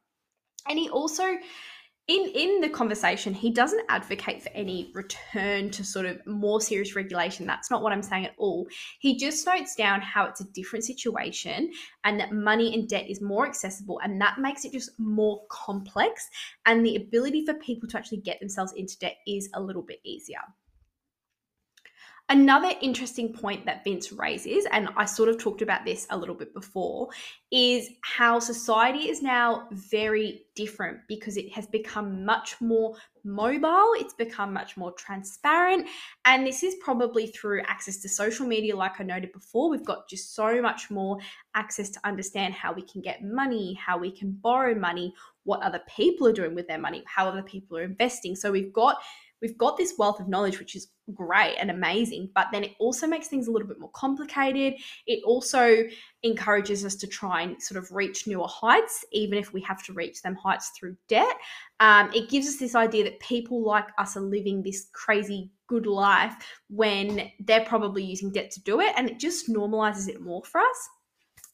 And 0.69 0.79
he 0.79 0.89
also 0.89 1.37
in 2.07 2.29
in 2.35 2.59
the 2.59 2.67
conversation 2.67 3.33
he 3.33 3.49
doesn't 3.49 3.85
advocate 3.87 4.43
for 4.43 4.49
any 4.49 4.91
return 4.93 5.69
to 5.69 5.83
sort 5.85 6.05
of 6.05 6.25
more 6.27 6.59
serious 6.59 6.95
regulation. 6.95 7.45
That's 7.45 7.71
not 7.71 7.81
what 7.81 7.93
i'm 7.93 8.03
saying 8.03 8.25
at 8.25 8.33
all. 8.37 8.67
He 8.99 9.17
just 9.17 9.45
notes 9.45 9.75
down 9.75 10.01
how 10.01 10.25
it's 10.25 10.41
a 10.41 10.45
different 10.51 10.83
situation 10.83 11.71
and 12.03 12.19
that 12.19 12.33
money 12.33 12.73
and 12.73 12.89
debt 12.89 13.09
is 13.09 13.21
more 13.21 13.47
accessible 13.47 13.99
and 14.03 14.19
that 14.19 14.37
makes 14.39 14.65
it 14.65 14.73
just 14.73 14.91
more 14.99 15.41
complex 15.49 16.29
and 16.65 16.85
the 16.85 16.97
ability 16.97 17.45
for 17.45 17.53
people 17.55 17.87
to 17.89 17.97
actually 17.97 18.19
get 18.19 18.39
themselves 18.39 18.73
into 18.73 18.99
debt 18.99 19.17
is 19.25 19.49
a 19.53 19.61
little 19.61 19.81
bit 19.81 19.99
easier 20.03 20.41
Another 22.33 22.71
interesting 22.81 23.31
point 23.31 23.63
that 23.67 23.83
Vince 23.83 24.11
raises, 24.11 24.65
and 24.71 24.89
I 24.97 25.05
sort 25.05 25.29
of 25.29 25.37
talked 25.37 25.61
about 25.61 25.85
this 25.85 26.07
a 26.09 26.17
little 26.17 26.33
bit 26.33 26.51
before, 26.51 27.09
is 27.51 27.91
how 28.01 28.39
society 28.39 29.07
is 29.07 29.21
now 29.21 29.67
very 29.69 30.45
different 30.55 31.01
because 31.07 31.37
it 31.37 31.53
has 31.53 31.67
become 31.67 32.25
much 32.25 32.59
more 32.59 32.95
mobile, 33.23 33.91
it's 33.97 34.15
become 34.15 34.51
much 34.51 34.75
more 34.77 34.91
transparent, 34.93 35.87
and 36.25 36.47
this 36.47 36.63
is 36.63 36.73
probably 36.81 37.27
through 37.27 37.61
access 37.67 37.97
to 37.97 38.09
social 38.09 38.47
media, 38.47 38.75
like 38.75 38.99
I 38.99 39.03
noted 39.03 39.31
before. 39.31 39.69
We've 39.69 39.85
got 39.85 40.09
just 40.09 40.33
so 40.33 40.59
much 40.59 40.89
more 40.89 41.19
access 41.53 41.91
to 41.91 41.99
understand 42.03 42.55
how 42.55 42.73
we 42.73 42.81
can 42.81 43.01
get 43.01 43.23
money, 43.23 43.75
how 43.75 43.99
we 43.99 44.09
can 44.09 44.31
borrow 44.31 44.73
money, 44.73 45.13
what 45.43 45.61
other 45.61 45.83
people 45.87 46.25
are 46.25 46.33
doing 46.33 46.55
with 46.55 46.67
their 46.67 46.79
money, 46.79 47.03
how 47.05 47.27
other 47.27 47.43
people 47.43 47.77
are 47.77 47.83
investing. 47.83 48.35
So 48.35 48.51
we've 48.51 48.73
got 48.73 48.97
we've 49.43 49.57
got 49.57 49.77
this 49.77 49.95
wealth 49.99 50.19
of 50.21 50.27
knowledge, 50.29 50.57
which 50.57 50.75
is 50.75 50.87
great 51.13 51.57
and 51.59 51.69
amazing, 51.69 52.29
but 52.33 52.47
then 52.51 52.63
it 52.63 52.71
also 52.79 53.05
makes 53.05 53.27
things 53.27 53.47
a 53.47 53.51
little 53.51 53.67
bit 53.67 53.79
more 53.79 53.91
complicated. 53.93 54.73
It 55.05 55.21
also 55.25 55.83
encourages 56.23 56.85
us 56.85 56.95
to 56.95 57.07
try 57.07 57.41
and 57.41 57.61
sort 57.61 57.83
of 57.83 57.91
reach 57.91 58.25
newer 58.25 58.47
heights, 58.47 59.05
even 59.11 59.37
if 59.37 59.53
we 59.53 59.61
have 59.61 59.83
to 59.83 59.93
reach 59.93 60.21
them 60.21 60.35
heights 60.35 60.71
through 60.79 60.95
debt. 61.09 61.35
Um, 61.81 62.09
it 62.13 62.29
gives 62.29 62.47
us 62.47 62.55
this 62.55 62.73
idea 62.73 63.03
that 63.03 63.19
people 63.19 63.61
like 63.61 63.89
us 63.97 64.15
are 64.15 64.21
living 64.21 64.63
this 64.63 64.87
crazy 64.93 65.51
good 65.67 65.85
life 65.85 66.33
when 66.69 67.29
they're 67.41 67.65
probably 67.65 68.03
using 68.03 68.31
debt 68.31 68.49
to 68.51 68.63
do 68.63 68.79
it, 68.79 68.93
and 68.95 69.09
it 69.09 69.19
just 69.19 69.49
normalizes 69.49 70.07
it 70.07 70.21
more 70.21 70.43
for 70.45 70.61
us. 70.61 70.89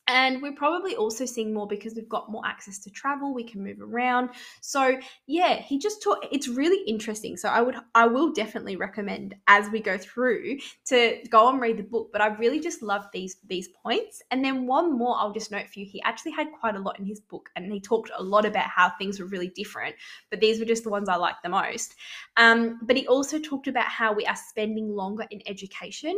And 0.10 0.42
we're 0.42 0.56
probably 0.56 0.96
also 0.96 1.24
seeing 1.24 1.54
more 1.54 1.68
because 1.68 1.94
we've 1.94 2.10
got 2.10 2.32
more 2.32 2.42
access 2.44 2.80
to 2.80 2.90
travel, 2.90 3.32
we 3.32 3.44
can 3.44 3.64
move 3.64 3.80
around. 3.80 4.32
So, 4.60 5.00
yeah, 5.28 5.62
he 5.62 5.78
just 5.78 6.02
taught 6.02 6.28
it's 6.32 6.48
really 6.48 6.84
interesting. 6.90 7.38
So, 7.38 7.48
I 7.48 7.62
would 7.62 7.76
I 7.94 8.08
will 8.08 8.34
definitely 8.34 8.76
recommend 8.76 9.36
as 9.48 9.70
we 9.70 9.80
go 9.80 10.00
through 10.00 10.58
to 10.88 11.20
go 11.30 11.50
and 11.50 11.62
read 11.62 11.78
the 11.78 11.84
book, 11.84 12.10
but 12.12 12.22
I 12.22 12.28
really 12.28 12.60
just 12.60 12.82
love 12.82 13.06
these 13.14 13.38
these 13.48 13.68
points. 13.68 14.24
And 14.32 14.44
then 14.44 14.66
one 14.66 14.98
more 14.98 15.16
I'll 15.16 15.32
just 15.32 15.52
note 15.52 15.70
for 15.70 15.80
you, 15.80 15.86
he 15.86 16.02
actually 16.02 16.32
had 16.32 16.48
quite 16.60 16.76
a 16.76 16.80
lot 16.80 16.98
in 16.98 17.06
his 17.06 17.20
book 17.20 17.52
and 17.56 17.72
he 17.72 17.80
talked 17.80 18.10
a 18.18 18.24
lot 18.24 18.46
about 18.46 18.66
how 18.66 18.90
things 18.90 19.20
were 19.20 19.28
really 19.28 19.50
different, 19.50 19.96
but 20.32 20.40
these 20.40 20.60
were 20.60 20.66
just 20.66 20.84
the 20.84 20.90
ones 20.90 21.08
I 21.08 21.18
liked 21.18 21.44
the 21.44 21.50
most. 21.50 21.94
Um, 22.36 22.80
but 22.82 22.98
he 22.98 23.06
also 23.06 23.38
talked 23.38 23.68
about 23.68 23.86
how 23.86 24.12
we 24.12 24.26
are 24.26 24.36
spending 24.36 24.90
longer 24.90 25.26
in 25.30 25.44
education 25.46 26.16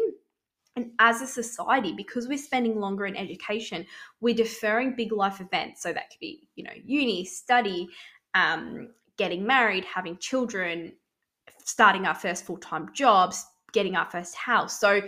and 0.76 0.92
as 1.00 1.22
a 1.22 1.28
society, 1.28 1.94
because 1.94 2.28
we're 2.28 2.38
spending 2.38 2.80
longer 2.80 3.06
in 3.06 3.16
education, 3.16 3.86
we're 4.22 4.36
deferring 4.36 4.96
big 4.96 5.12
life 5.12 5.42
events. 5.42 5.82
So 5.82 5.92
that 5.92 6.10
could 6.10 6.20
be, 6.20 6.48
you 6.56 6.64
know, 6.64 6.72
uni, 6.86 7.26
study, 7.26 7.90
um, 8.36 8.90
getting 9.18 9.46
married, 9.46 9.84
having 9.84 10.18
children, 10.18 10.94
starting 11.66 12.06
our 12.06 12.16
first 12.16 12.46
full 12.46 12.58
time 12.58 12.90
jobs, 12.94 13.46
getting 13.74 13.96
our 13.96 14.10
first 14.10 14.36
house. 14.36 14.80
So 14.80 15.02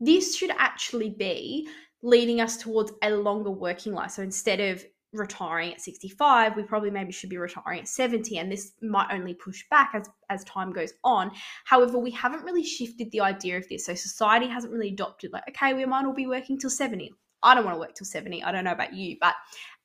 this 0.00 0.36
should 0.36 0.50
actually 0.56 1.10
be 1.10 1.68
leading 2.02 2.40
us 2.40 2.56
towards 2.56 2.92
a 3.02 3.10
longer 3.10 3.50
working 3.50 3.92
life. 3.92 4.12
So 4.12 4.22
instead 4.22 4.60
of 4.60 4.84
retiring 5.12 5.72
at 5.72 5.80
65 5.80 6.56
we 6.56 6.62
probably 6.62 6.90
maybe 6.90 7.12
should 7.12 7.30
be 7.30 7.36
retiring 7.36 7.80
at 7.80 7.88
70 7.88 8.38
and 8.38 8.50
this 8.50 8.72
might 8.80 9.12
only 9.12 9.34
push 9.34 9.64
back 9.70 9.92
as 9.94 10.08
as 10.30 10.42
time 10.44 10.72
goes 10.72 10.92
on 11.04 11.30
however 11.64 11.98
we 11.98 12.10
haven't 12.10 12.44
really 12.44 12.64
shifted 12.64 13.10
the 13.10 13.20
idea 13.20 13.56
of 13.56 13.68
this 13.68 13.86
so 13.86 13.94
society 13.94 14.46
hasn't 14.46 14.72
really 14.72 14.88
adopted 14.88 15.32
like 15.32 15.44
okay 15.48 15.74
we 15.74 15.84
might 15.84 16.06
all 16.06 16.14
be 16.14 16.26
working 16.26 16.58
till 16.58 16.70
70 16.70 17.12
I 17.42 17.54
don't 17.54 17.64
want 17.64 17.74
to 17.74 17.80
work 17.80 17.94
till 17.94 18.06
70. 18.06 18.42
I 18.44 18.52
don't 18.52 18.64
know 18.64 18.72
about 18.72 18.94
you, 18.94 19.16
but 19.20 19.34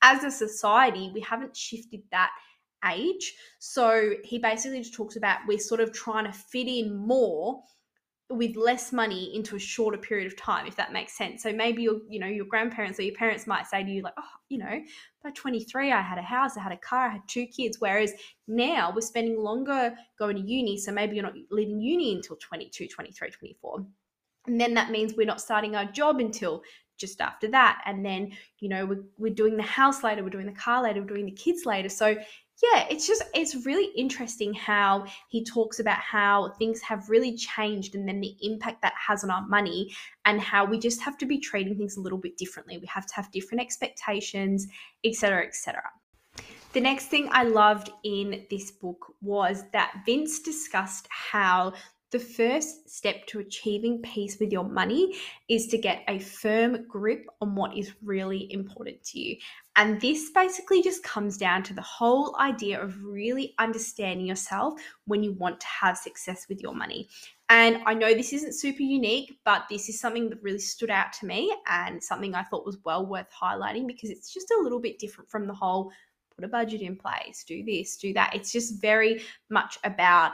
as 0.02 0.24
a 0.24 0.32
society, 0.32 1.12
we 1.14 1.22
haven't 1.22 1.56
shifted 1.56 2.02
that 2.12 2.30
age. 2.86 3.34
So 3.60 4.14
he 4.24 4.40
basically 4.40 4.80
just 4.80 4.94
talks 4.94 5.16
about 5.16 5.40
we're 5.48 5.60
sort 5.60 5.82
of 5.82 5.92
trying 5.92 6.26
to 6.26 6.32
fit 6.32 6.68
in 6.68 6.96
more 6.96 7.64
with 8.30 8.58
less 8.58 8.92
money 8.92 9.34
into 9.34 9.56
a 9.56 9.60
shorter 9.60 9.98
period 9.98 10.28
of 10.28 10.36
time 10.36 10.68
if 10.68 10.76
that 10.76 10.92
makes 10.92 11.18
sense. 11.18 11.44
So 11.44 11.54
maybe 11.54 11.84
your 11.84 12.00
you 12.10 12.20
know 12.20 12.28
your 12.28 12.46
grandparents 12.46 13.00
or 13.00 13.04
your 13.04 13.16
parents 13.16 13.48
might 13.48 13.68
say 13.68 13.84
to 13.84 13.90
you 13.90 14.02
like 14.02 14.14
oh 14.18 14.24
you 14.50 14.58
know 14.58 14.82
by 15.24 15.32
23 15.32 15.92
i 15.92 16.02
had 16.02 16.18
a 16.18 16.22
house 16.22 16.56
i 16.56 16.62
had 16.62 16.72
a 16.72 16.78
car 16.78 17.08
i 17.08 17.12
had 17.12 17.22
two 17.28 17.46
kids 17.48 17.78
whereas 17.80 18.14
now 18.48 18.94
we're 18.96 19.02
spending 19.02 19.38
longer 19.38 19.94
going 20.18 20.38
to 20.38 20.42
uni 20.42 20.78
so 20.78 20.90
maybe 20.90 21.16
you're 21.16 21.26
not 21.26 21.34
leaving 21.52 21.82
uni 21.82 22.16
until 22.16 22.38
22 22.38 22.88
23 22.88 23.30
24 23.30 23.86
and 24.48 24.60
then 24.60 24.74
that 24.74 24.90
means 24.90 25.14
we're 25.16 25.26
not 25.26 25.42
starting 25.42 25.76
our 25.76 25.86
job 25.86 26.20
until 26.20 26.64
just 26.98 27.22
after 27.22 27.48
that. 27.50 27.82
And 27.86 28.04
then 28.04 28.32
you 28.60 28.70
know 28.70 28.86
we're, 28.86 29.04
we're 29.18 29.34
doing 29.34 29.56
the 29.56 29.64
house 29.64 30.04
later 30.04 30.24
we're 30.24 30.30
doing 30.30 30.48
the 30.48 30.52
car 30.52 30.82
later 30.82 31.02
we're 31.02 31.08
doing 31.08 31.26
the 31.26 31.32
kids 31.32 31.66
later. 31.66 31.90
So 31.90 32.16
yeah, 32.64 32.88
it's 32.90 33.06
just 33.06 33.24
it's 33.36 33.66
really 33.66 33.92
interesting 33.96 34.54
how 34.54 35.06
he 35.30 35.44
talks 35.44 35.80
about 35.80 36.00
how 36.00 36.54
things 36.58 36.82
have 36.82 37.08
really 37.08 37.36
changed 37.36 37.94
and 37.94 38.08
then 38.08 38.20
the 38.20 38.36
impact 38.42 38.82
that 38.82 38.94
has 39.08 39.24
on 39.24 39.30
our 39.30 39.46
money 39.48 39.94
and 40.26 40.42
how 40.42 40.66
we 40.66 40.80
just 40.80 41.02
have 41.02 41.20
to 41.20 41.26
be 41.28 41.38
treating 41.38 41.78
things 41.78 41.98
a 41.98 42.02
little 42.02 42.18
bit 42.18 42.36
differently. 42.36 42.80
We 42.80 42.88
have 42.88 43.06
to 43.08 43.16
have 43.16 43.32
different 43.32 43.62
expectations, 43.62 44.68
etc., 45.04 45.46
etc. 45.46 45.84
The 46.74 46.82
next 46.82 47.08
thing 47.08 47.30
I 47.32 47.44
loved 47.44 47.92
in 48.04 48.46
this 48.50 48.72
book 48.72 49.14
was 49.22 49.64
that 49.74 50.02
Vince 50.06 50.40
discussed 50.40 51.08
how 51.10 51.74
the 52.12 52.20
first 52.20 52.90
step 52.90 53.26
to 53.28 53.40
achieving 53.40 54.02
peace 54.02 54.38
with 54.40 54.52
your 54.52 54.64
money 54.64 55.16
is 55.50 55.68
to 55.68 55.78
get 55.78 56.04
a 56.08 56.20
firm 56.20 56.88
grip 56.88 57.26
on 57.42 57.54
what 57.54 57.76
is 57.78 57.94
really 58.02 58.52
important 58.52 59.04
to 59.04 59.20
you. 59.20 59.38
And 59.78 60.02
this 60.02 60.32
basically 60.32 60.82
just 60.82 61.04
comes 61.04 61.38
down 61.38 61.62
to 61.64 61.74
the 61.74 61.84
whole 61.84 62.36
idea 62.40 62.82
of 62.82 63.04
really 63.04 63.54
understanding 63.60 64.26
yourself 64.26 64.82
when 65.06 65.24
you 65.24 65.34
want 65.34 65.60
to 65.60 65.68
have 65.68 65.98
success 65.98 66.48
with 66.50 66.62
your 66.62 66.74
money. 66.74 67.10
And 67.50 67.78
I 67.86 67.94
know 67.94 68.14
this 68.14 68.34
isn't 68.34 68.56
super 68.56 68.82
unique, 68.82 69.38
but 69.46 69.66
this 69.70 69.88
is 69.88 70.00
something 70.00 70.30
that 70.32 70.42
really 70.42 70.60
stood 70.60 70.90
out 70.90 71.14
to 71.14 71.28
me 71.28 71.56
and 71.68 72.04
something 72.04 72.34
I 72.34 72.44
thought 72.44 72.66
was 72.66 72.80
well 72.84 73.06
worth 73.06 73.30
highlighting 73.32 73.86
because 73.86 74.10
it's 74.10 74.34
just 74.34 74.50
a 74.52 74.62
little 74.62 74.80
bit 74.80 74.98
different 74.98 75.30
from 75.30 75.48
the 75.48 75.54
whole 75.54 75.92
put 76.36 76.44
a 76.44 76.48
budget 76.48 76.82
in 76.82 76.96
place, 76.96 77.44
do 77.44 77.64
this, 77.64 77.98
do 77.98 78.14
that. 78.14 78.36
It's 78.36 78.52
just 78.52 78.82
very 78.82 79.22
much 79.50 79.78
about 79.84 80.34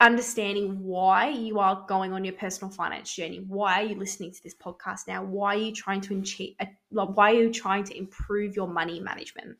understanding 0.00 0.78
why 0.82 1.28
you 1.30 1.58
are 1.58 1.84
going 1.88 2.12
on 2.12 2.24
your 2.24 2.34
personal 2.34 2.70
finance 2.70 3.14
journey. 3.14 3.44
Why 3.46 3.82
are 3.82 3.86
you 3.86 3.94
listening 3.96 4.32
to 4.32 4.42
this 4.42 4.54
podcast 4.54 5.08
now? 5.08 5.24
Why 5.24 5.54
are 5.54 5.58
you 5.58 5.72
trying 5.72 6.02
to 6.02 6.18
achieve, 6.18 6.54
uh, 6.60 6.66
why 6.90 7.32
are 7.32 7.42
you 7.42 7.52
trying 7.52 7.84
to 7.84 7.96
improve 7.96 8.54
your 8.54 8.68
money 8.68 9.00
management? 9.00 9.56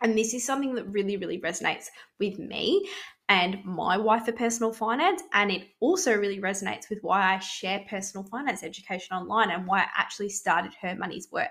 And 0.00 0.16
this 0.16 0.34
is 0.34 0.44
something 0.44 0.74
that 0.74 0.84
really, 0.88 1.16
really 1.16 1.40
resonates 1.40 1.86
with 2.18 2.38
me 2.38 2.88
and 3.28 3.62
my 3.64 3.96
wife 3.96 4.26
for 4.26 4.32
personal 4.32 4.72
finance. 4.72 5.22
And 5.32 5.50
it 5.50 5.68
also 5.80 6.14
really 6.14 6.40
resonates 6.40 6.88
with 6.88 6.98
why 7.02 7.34
I 7.34 7.38
share 7.38 7.84
personal 7.88 8.24
finance 8.24 8.62
education 8.62 9.16
online 9.16 9.50
and 9.50 9.66
why 9.66 9.80
I 9.80 9.88
actually 9.96 10.28
started 10.28 10.72
Her 10.80 10.94
Money's 10.94 11.28
Worth. 11.32 11.48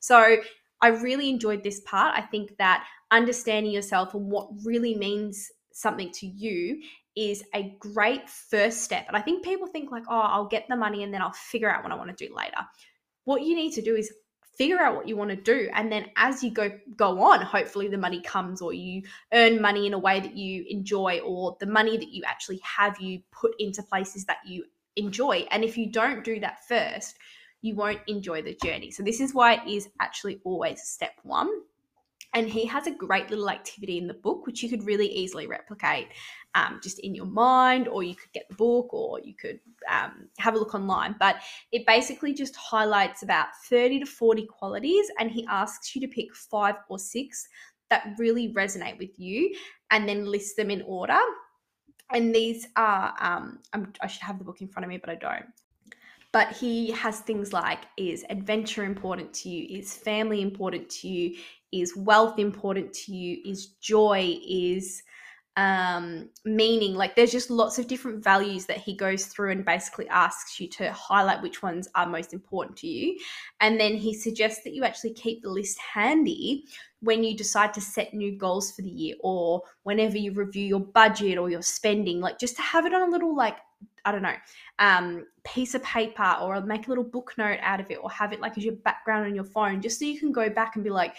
So 0.00 0.36
I 0.80 0.88
really 0.88 1.30
enjoyed 1.30 1.62
this 1.62 1.80
part. 1.80 2.16
I 2.16 2.22
think 2.22 2.56
that 2.58 2.86
understanding 3.10 3.72
yourself 3.72 4.14
and 4.14 4.30
what 4.30 4.48
really 4.64 4.94
means 4.94 5.50
something 5.72 6.10
to 6.10 6.26
you 6.26 6.82
is 7.16 7.42
a 7.54 7.74
great 7.80 8.28
first 8.28 8.82
step. 8.82 9.06
And 9.08 9.16
I 9.16 9.22
think 9.22 9.44
people 9.44 9.66
think 9.66 9.90
like, 9.90 10.04
oh, 10.08 10.20
I'll 10.20 10.46
get 10.46 10.66
the 10.68 10.76
money 10.76 11.02
and 11.02 11.12
then 11.12 11.22
I'll 11.22 11.32
figure 11.32 11.70
out 11.70 11.82
what 11.82 11.92
I 11.92 11.96
want 11.96 12.16
to 12.16 12.26
do 12.26 12.34
later. 12.34 12.58
What 13.24 13.42
you 13.42 13.56
need 13.56 13.72
to 13.72 13.82
do 13.82 13.96
is 13.96 14.12
figure 14.56 14.80
out 14.80 14.96
what 14.96 15.08
you 15.08 15.16
want 15.16 15.30
to 15.30 15.36
do 15.36 15.68
and 15.74 15.92
then 15.92 16.06
as 16.16 16.42
you 16.42 16.50
go 16.50 16.70
go 16.96 17.20
on 17.22 17.42
hopefully 17.42 17.88
the 17.88 17.98
money 17.98 18.20
comes 18.22 18.62
or 18.62 18.72
you 18.72 19.02
earn 19.34 19.60
money 19.60 19.86
in 19.86 19.92
a 19.92 19.98
way 19.98 20.18
that 20.18 20.34
you 20.34 20.64
enjoy 20.70 21.20
or 21.24 21.56
the 21.60 21.66
money 21.66 21.98
that 21.98 22.08
you 22.08 22.22
actually 22.26 22.58
have 22.62 22.98
you 22.98 23.20
put 23.30 23.54
into 23.58 23.82
places 23.82 24.24
that 24.24 24.38
you 24.46 24.64
enjoy 24.96 25.46
and 25.50 25.62
if 25.62 25.76
you 25.76 25.90
don't 25.92 26.24
do 26.24 26.40
that 26.40 26.66
first 26.66 27.16
you 27.60 27.74
won't 27.74 28.00
enjoy 28.06 28.40
the 28.40 28.56
journey 28.62 28.90
so 28.90 29.02
this 29.02 29.20
is 29.20 29.34
why 29.34 29.54
it 29.54 29.68
is 29.68 29.88
actually 30.00 30.40
always 30.44 30.80
step 30.82 31.12
1 31.22 31.50
and 32.36 32.50
he 32.50 32.66
has 32.66 32.86
a 32.86 32.90
great 32.90 33.30
little 33.30 33.48
activity 33.48 33.96
in 33.96 34.06
the 34.06 34.12
book, 34.12 34.46
which 34.46 34.62
you 34.62 34.68
could 34.68 34.84
really 34.84 35.06
easily 35.06 35.46
replicate 35.46 36.08
um, 36.54 36.80
just 36.82 36.98
in 36.98 37.14
your 37.14 37.24
mind, 37.24 37.88
or 37.88 38.02
you 38.02 38.14
could 38.14 38.30
get 38.32 38.46
the 38.50 38.54
book, 38.54 38.92
or 38.92 39.18
you 39.24 39.32
could 39.34 39.58
um, 39.90 40.28
have 40.38 40.54
a 40.54 40.58
look 40.58 40.74
online. 40.74 41.16
But 41.18 41.36
it 41.72 41.86
basically 41.86 42.34
just 42.34 42.54
highlights 42.54 43.22
about 43.22 43.46
30 43.70 44.00
to 44.00 44.06
40 44.06 44.44
qualities, 44.48 45.06
and 45.18 45.30
he 45.30 45.46
asks 45.48 45.96
you 45.96 46.00
to 46.02 46.08
pick 46.08 46.36
five 46.36 46.74
or 46.90 46.98
six 46.98 47.48
that 47.88 48.14
really 48.18 48.52
resonate 48.52 48.98
with 48.98 49.18
you 49.18 49.56
and 49.90 50.06
then 50.06 50.26
list 50.26 50.58
them 50.58 50.70
in 50.70 50.82
order. 50.82 51.18
And 52.12 52.34
these 52.34 52.68
are, 52.76 53.14
um, 53.18 53.60
i 53.72 54.06
should 54.06 54.22
have 54.22 54.38
the 54.38 54.44
book 54.44 54.60
in 54.60 54.68
front 54.68 54.84
of 54.84 54.90
me, 54.90 54.98
but 54.98 55.08
I 55.08 55.14
don't 55.14 55.46
but 56.36 56.52
he 56.52 56.90
has 56.90 57.20
things 57.20 57.54
like 57.54 57.86
is 57.96 58.22
adventure 58.28 58.84
important 58.84 59.32
to 59.32 59.48
you? 59.48 59.78
Is 59.78 59.94
family 59.94 60.42
important 60.42 60.90
to 60.90 61.08
you? 61.08 61.34
Is 61.72 61.96
wealth 61.96 62.38
important 62.38 62.92
to 62.92 63.14
you? 63.14 63.40
Is 63.50 63.68
joy? 63.80 64.38
Is 64.46 65.02
um, 65.56 66.28
meaning? 66.44 66.92
Like 66.94 67.16
there's 67.16 67.32
just 67.32 67.48
lots 67.48 67.78
of 67.78 67.86
different 67.86 68.22
values 68.22 68.66
that 68.66 68.76
he 68.76 68.94
goes 68.94 69.24
through 69.24 69.52
and 69.52 69.64
basically 69.64 70.06
asks 70.10 70.60
you 70.60 70.68
to 70.72 70.92
highlight 70.92 71.40
which 71.40 71.62
ones 71.62 71.88
are 71.94 72.06
most 72.06 72.34
important 72.34 72.76
to 72.80 72.86
you. 72.86 73.18
And 73.60 73.80
then 73.80 73.94
he 73.94 74.12
suggests 74.12 74.62
that 74.64 74.74
you 74.74 74.84
actually 74.84 75.14
keep 75.14 75.42
the 75.42 75.48
list 75.48 75.78
handy 75.78 76.64
when 77.00 77.24
you 77.24 77.34
decide 77.34 77.72
to 77.72 77.80
set 77.80 78.12
new 78.12 78.36
goals 78.36 78.72
for 78.72 78.82
the 78.82 78.90
year 78.90 79.14
or 79.20 79.62
whenever 79.84 80.18
you 80.18 80.34
review 80.34 80.66
your 80.66 80.80
budget 80.80 81.38
or 81.38 81.48
your 81.48 81.62
spending 81.62 82.20
like 82.20 82.38
just 82.38 82.56
to 82.56 82.62
have 82.62 82.84
it 82.84 82.92
on 82.94 83.08
a 83.08 83.10
little 83.10 83.36
like 83.36 83.56
I 84.06 84.12
don't 84.12 84.22
know, 84.22 84.36
um, 84.78 85.26
piece 85.44 85.74
of 85.74 85.82
paper 85.82 86.36
or 86.40 86.60
make 86.62 86.86
a 86.86 86.88
little 86.88 87.04
book 87.04 87.34
note 87.36 87.58
out 87.60 87.80
of 87.80 87.90
it 87.90 87.98
or 88.00 88.10
have 88.10 88.32
it 88.32 88.40
like 88.40 88.56
as 88.56 88.64
your 88.64 88.76
background 88.76 89.26
on 89.26 89.34
your 89.34 89.44
phone, 89.44 89.82
just 89.82 89.98
so 89.98 90.04
you 90.04 90.18
can 90.18 90.32
go 90.32 90.48
back 90.48 90.76
and 90.76 90.84
be 90.84 90.90
like, 90.90 91.14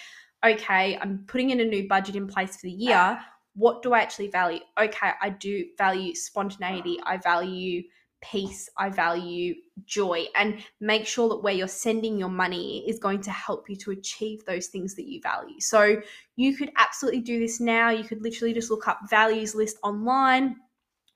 okay, 0.45 0.97
I'm 0.97 1.25
putting 1.27 1.49
in 1.49 1.59
a 1.59 1.65
new 1.65 1.87
budget 1.87 2.15
in 2.15 2.27
place 2.27 2.55
for 2.55 2.67
the 2.67 2.71
year. 2.71 3.19
What 3.55 3.81
do 3.81 3.93
I 3.93 3.99
actually 3.99 4.29
value? 4.29 4.61
Okay, 4.79 5.11
I 5.21 5.29
do 5.29 5.65
value 5.77 6.15
spontaneity. 6.15 6.97
I 7.03 7.17
value 7.17 7.83
peace. 8.21 8.69
I 8.77 8.89
value 8.89 9.55
joy. 9.85 10.25
And 10.35 10.63
make 10.79 11.05
sure 11.05 11.29
that 11.29 11.43
where 11.43 11.53
you're 11.53 11.67
sending 11.67 12.17
your 12.17 12.29
money 12.29 12.83
is 12.87 12.99
going 12.99 13.21
to 13.21 13.31
help 13.31 13.69
you 13.69 13.75
to 13.77 13.91
achieve 13.91 14.45
those 14.45 14.67
things 14.67 14.95
that 14.95 15.07
you 15.07 15.21
value. 15.21 15.59
So 15.59 16.01
you 16.35 16.55
could 16.55 16.71
absolutely 16.77 17.21
do 17.21 17.39
this 17.39 17.59
now. 17.59 17.89
You 17.89 18.03
could 18.03 18.21
literally 18.21 18.53
just 18.53 18.71
look 18.71 18.87
up 18.87 19.01
values 19.09 19.55
list 19.55 19.77
online 19.83 20.55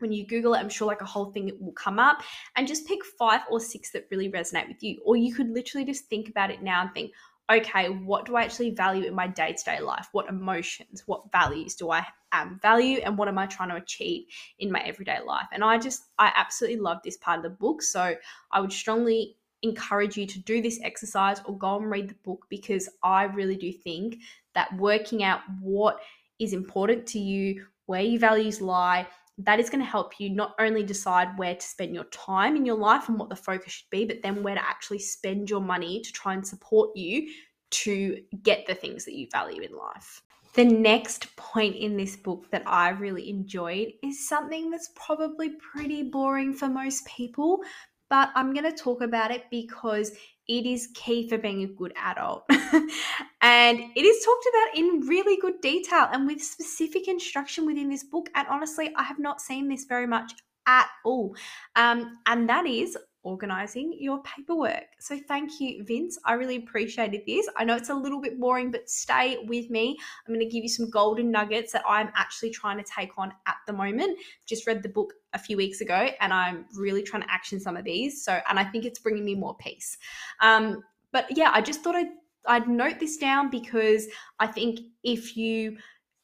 when 0.01 0.11
you 0.11 0.25
Google 0.25 0.53
it, 0.53 0.59
I'm 0.59 0.69
sure 0.69 0.87
like 0.87 1.01
a 1.01 1.05
whole 1.05 1.31
thing 1.31 1.51
will 1.59 1.71
come 1.73 1.99
up 1.99 2.21
and 2.55 2.67
just 2.67 2.87
pick 2.87 2.99
five 3.05 3.41
or 3.49 3.59
six 3.59 3.91
that 3.91 4.07
really 4.11 4.29
resonate 4.29 4.67
with 4.67 4.81
you. 4.81 5.01
Or 5.05 5.15
you 5.15 5.33
could 5.33 5.49
literally 5.49 5.85
just 5.85 6.05
think 6.05 6.29
about 6.29 6.51
it 6.51 6.61
now 6.61 6.81
and 6.81 6.93
think, 6.93 7.11
okay, 7.51 7.89
what 7.89 8.25
do 8.25 8.35
I 8.35 8.43
actually 8.43 8.71
value 8.71 9.05
in 9.05 9.13
my 9.13 9.27
day 9.27 9.53
to 9.53 9.63
day 9.63 9.79
life? 9.79 10.07
What 10.11 10.29
emotions, 10.29 11.03
what 11.05 11.31
values 11.31 11.75
do 11.75 11.91
I 11.91 12.05
um, 12.31 12.59
value, 12.61 12.99
and 12.99 13.17
what 13.17 13.27
am 13.27 13.37
I 13.37 13.45
trying 13.45 13.69
to 13.69 13.75
achieve 13.75 14.25
in 14.59 14.71
my 14.71 14.79
everyday 14.79 15.19
life? 15.25 15.47
And 15.51 15.63
I 15.63 15.77
just, 15.77 16.03
I 16.17 16.31
absolutely 16.35 16.79
love 16.79 16.99
this 17.03 17.17
part 17.17 17.37
of 17.37 17.43
the 17.43 17.49
book. 17.49 17.81
So 17.81 18.15
I 18.51 18.61
would 18.61 18.71
strongly 18.71 19.35
encourage 19.63 20.17
you 20.17 20.25
to 20.25 20.39
do 20.39 20.61
this 20.61 20.79
exercise 20.83 21.41
or 21.45 21.57
go 21.57 21.77
and 21.77 21.89
read 21.89 22.09
the 22.09 22.15
book 22.23 22.47
because 22.49 22.89
I 23.03 23.23
really 23.23 23.57
do 23.57 23.71
think 23.71 24.17
that 24.55 24.75
working 24.77 25.23
out 25.23 25.41
what 25.61 25.99
is 26.39 26.53
important 26.53 27.05
to 27.07 27.19
you, 27.19 27.65
where 27.85 28.01
your 28.01 28.19
values 28.19 28.61
lie, 28.61 29.07
that 29.45 29.59
is 29.59 29.69
going 29.69 29.83
to 29.83 29.89
help 29.89 30.19
you 30.19 30.29
not 30.29 30.55
only 30.59 30.83
decide 30.83 31.37
where 31.37 31.55
to 31.55 31.65
spend 31.65 31.93
your 31.93 32.05
time 32.05 32.55
in 32.55 32.65
your 32.65 32.77
life 32.77 33.09
and 33.09 33.17
what 33.17 33.29
the 33.29 33.35
focus 33.35 33.73
should 33.73 33.89
be, 33.89 34.05
but 34.05 34.21
then 34.21 34.43
where 34.43 34.55
to 34.55 34.63
actually 34.63 34.99
spend 34.99 35.49
your 35.49 35.61
money 35.61 36.01
to 36.01 36.11
try 36.11 36.33
and 36.33 36.45
support 36.45 36.95
you 36.95 37.29
to 37.71 38.21
get 38.43 38.65
the 38.67 38.75
things 38.75 39.05
that 39.05 39.15
you 39.15 39.27
value 39.31 39.61
in 39.61 39.75
life. 39.75 40.21
The 40.53 40.65
next 40.65 41.33
point 41.37 41.77
in 41.77 41.95
this 41.95 42.17
book 42.17 42.51
that 42.51 42.63
I 42.65 42.89
really 42.89 43.29
enjoyed 43.29 43.93
is 44.03 44.27
something 44.27 44.69
that's 44.69 44.91
probably 44.95 45.51
pretty 45.51 46.03
boring 46.03 46.53
for 46.53 46.67
most 46.67 47.05
people, 47.05 47.61
but 48.09 48.29
I'm 48.35 48.53
going 48.53 48.69
to 48.69 48.77
talk 48.77 49.01
about 49.01 49.31
it 49.31 49.45
because 49.49 50.11
it 50.51 50.65
is 50.65 50.89
key 50.93 51.29
for 51.29 51.37
being 51.37 51.63
a 51.63 51.67
good 51.67 51.93
adult. 51.95 52.43
and 52.49 53.79
it 53.95 54.05
is 54.05 54.25
talked 54.25 54.45
about 54.51 54.77
in 54.77 55.07
really 55.07 55.37
good 55.39 55.61
detail 55.61 56.09
and 56.11 56.27
with 56.27 56.43
specific 56.43 57.07
instruction 57.07 57.65
within 57.65 57.89
this 57.89 58.03
book. 58.03 58.29
And 58.35 58.45
honestly, 58.49 58.91
I 58.97 59.03
have 59.03 59.17
not 59.17 59.39
seen 59.39 59.69
this 59.69 59.85
very 59.85 60.07
much 60.07 60.33
at 60.67 60.87
all. 61.05 61.35
Um, 61.77 62.17
and 62.25 62.49
that 62.49 62.65
is 62.65 62.97
organizing 63.23 63.95
your 63.99 64.21
paperwork. 64.23 64.85
So 64.99 65.19
thank 65.27 65.59
you, 65.59 65.83
Vince. 65.83 66.17
I 66.25 66.33
really 66.33 66.57
appreciated 66.57 67.21
this. 67.27 67.47
I 67.55 67.63
know 67.63 67.75
it's 67.75 67.89
a 67.89 67.93
little 67.93 68.19
bit 68.19 68.39
boring, 68.39 68.71
but 68.71 68.89
stay 68.89 69.37
with 69.47 69.69
me. 69.69 69.97
I'm 70.27 70.33
going 70.33 70.45
to 70.45 70.51
give 70.51 70.63
you 70.63 70.69
some 70.69 70.89
golden 70.89 71.31
nuggets 71.31 71.71
that 71.73 71.83
I'm 71.87 72.09
actually 72.15 72.49
trying 72.49 72.77
to 72.77 72.83
take 72.83 73.11
on 73.17 73.31
at 73.47 73.57
the 73.67 73.73
moment. 73.73 74.17
Just 74.45 74.65
read 74.65 74.83
the 74.83 74.89
book 74.89 75.13
a 75.33 75.39
few 75.39 75.57
weeks 75.57 75.81
ago 75.81 76.09
and 76.19 76.33
I'm 76.33 76.65
really 76.75 77.03
trying 77.03 77.23
to 77.23 77.31
action 77.31 77.59
some 77.59 77.77
of 77.77 77.83
these. 77.83 78.23
So, 78.23 78.39
and 78.49 78.59
I 78.59 78.63
think 78.63 78.85
it's 78.85 78.99
bringing 78.99 79.25
me 79.25 79.35
more 79.35 79.55
peace. 79.55 79.97
Um, 80.41 80.83
but 81.11 81.25
yeah, 81.37 81.51
I 81.53 81.61
just 81.61 81.83
thought 81.83 81.95
I'd 81.95 82.11
I'd 82.47 82.67
note 82.67 82.99
this 82.99 83.17
down 83.17 83.51
because 83.51 84.07
I 84.39 84.47
think 84.47 84.79
if 85.03 85.37
you 85.37 85.77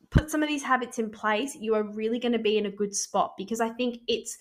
put 0.10 0.32
some 0.32 0.42
of 0.42 0.50
these 0.50 0.64
habits 0.64 1.00
in 1.00 1.10
place, 1.10 1.56
you 1.56 1.76
are 1.76 1.84
really 1.84 2.20
going 2.20 2.32
to 2.32 2.40
be 2.40 2.58
in 2.58 2.66
a 2.66 2.72
good 2.72 2.96
spot 2.96 3.34
because 3.38 3.60
I 3.60 3.70
think 3.70 4.00
it's 4.08 4.38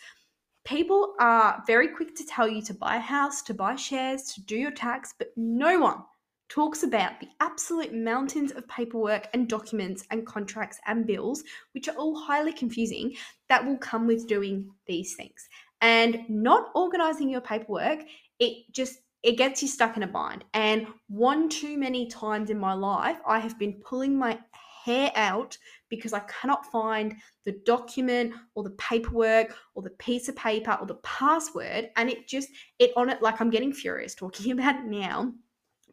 people 0.67 1.15
are 1.21 1.63
very 1.67 1.89
quick 1.89 2.15
to 2.17 2.27
tell 2.27 2.49
you 2.49 2.61
to 2.63 2.75
buy 2.75 2.97
a 2.97 3.01
house, 3.01 3.41
to 3.43 3.55
buy 3.55 3.77
shares, 3.77 4.25
to 4.35 4.43
do 4.43 4.57
your 4.57 4.73
tax, 4.73 5.15
but 5.17 5.29
no 5.37 5.79
one 5.79 6.03
talks 6.49 6.83
about 6.83 7.19
the 7.21 7.29
absolute 7.41 7.95
mountains 7.95 8.53
of 8.53 8.69
paperwork 8.69 9.29
and 9.33 9.49
documents 9.49 10.05
and 10.11 10.27
contracts 10.27 10.79
and 10.87 11.07
bills, 11.07 11.43
which 11.73 11.89
are 11.89 11.97
all 11.97 12.17
highly 12.17 12.53
confusing, 12.53 13.15
that 13.49 13.65
will 13.65 13.79
come 13.79 14.07
with 14.07 14.29
doing 14.29 14.69
these 14.87 15.15
things. 15.15 15.49
And 15.81 16.21
not 16.29 16.71
organizing 16.75 17.31
your 17.31 17.41
paperwork, 17.41 18.01
it 18.39 18.73
just 18.73 18.99
it 19.23 19.37
gets 19.37 19.61
you 19.61 19.67
stuck 19.67 19.97
in 19.97 20.05
a 20.05 20.07
bind. 20.07 20.45
And 20.55 20.87
one 21.09 21.49
too 21.49 21.77
many 21.77 22.07
times 22.09 22.49
in 22.49 22.59
my 22.59 22.75
life, 22.75 23.19
I 23.27 23.41
have 23.41 23.59
been 23.59 23.81
pulling 23.85 24.17
my 24.17 24.39
hair 24.85 25.11
out 25.17 25.59
because 25.89 26.13
I 26.13 26.21
cannot 26.21 26.67
find 26.67 27.15
the 27.45 27.53
document 27.65 28.35
or 28.55 28.65
the 28.65 28.71
paperwork 28.71 29.57
or 29.75 29.83
the 29.83 29.91
piece 29.91 30.29
of 30.29 30.37
paper 30.37 30.77
or 30.81 30.87
the 30.87 30.97
password. 30.97 31.91
And 31.97 32.11
it 32.11 32.27
just, 32.27 32.49
it 32.79 32.93
on 32.97 33.11
it, 33.11 33.23
like 33.23 33.41
I'm 33.41 33.51
getting 33.51 33.73
furious 33.73 34.15
talking 34.15 34.53
about 34.59 34.77
it 34.77 34.85
now 34.85 35.33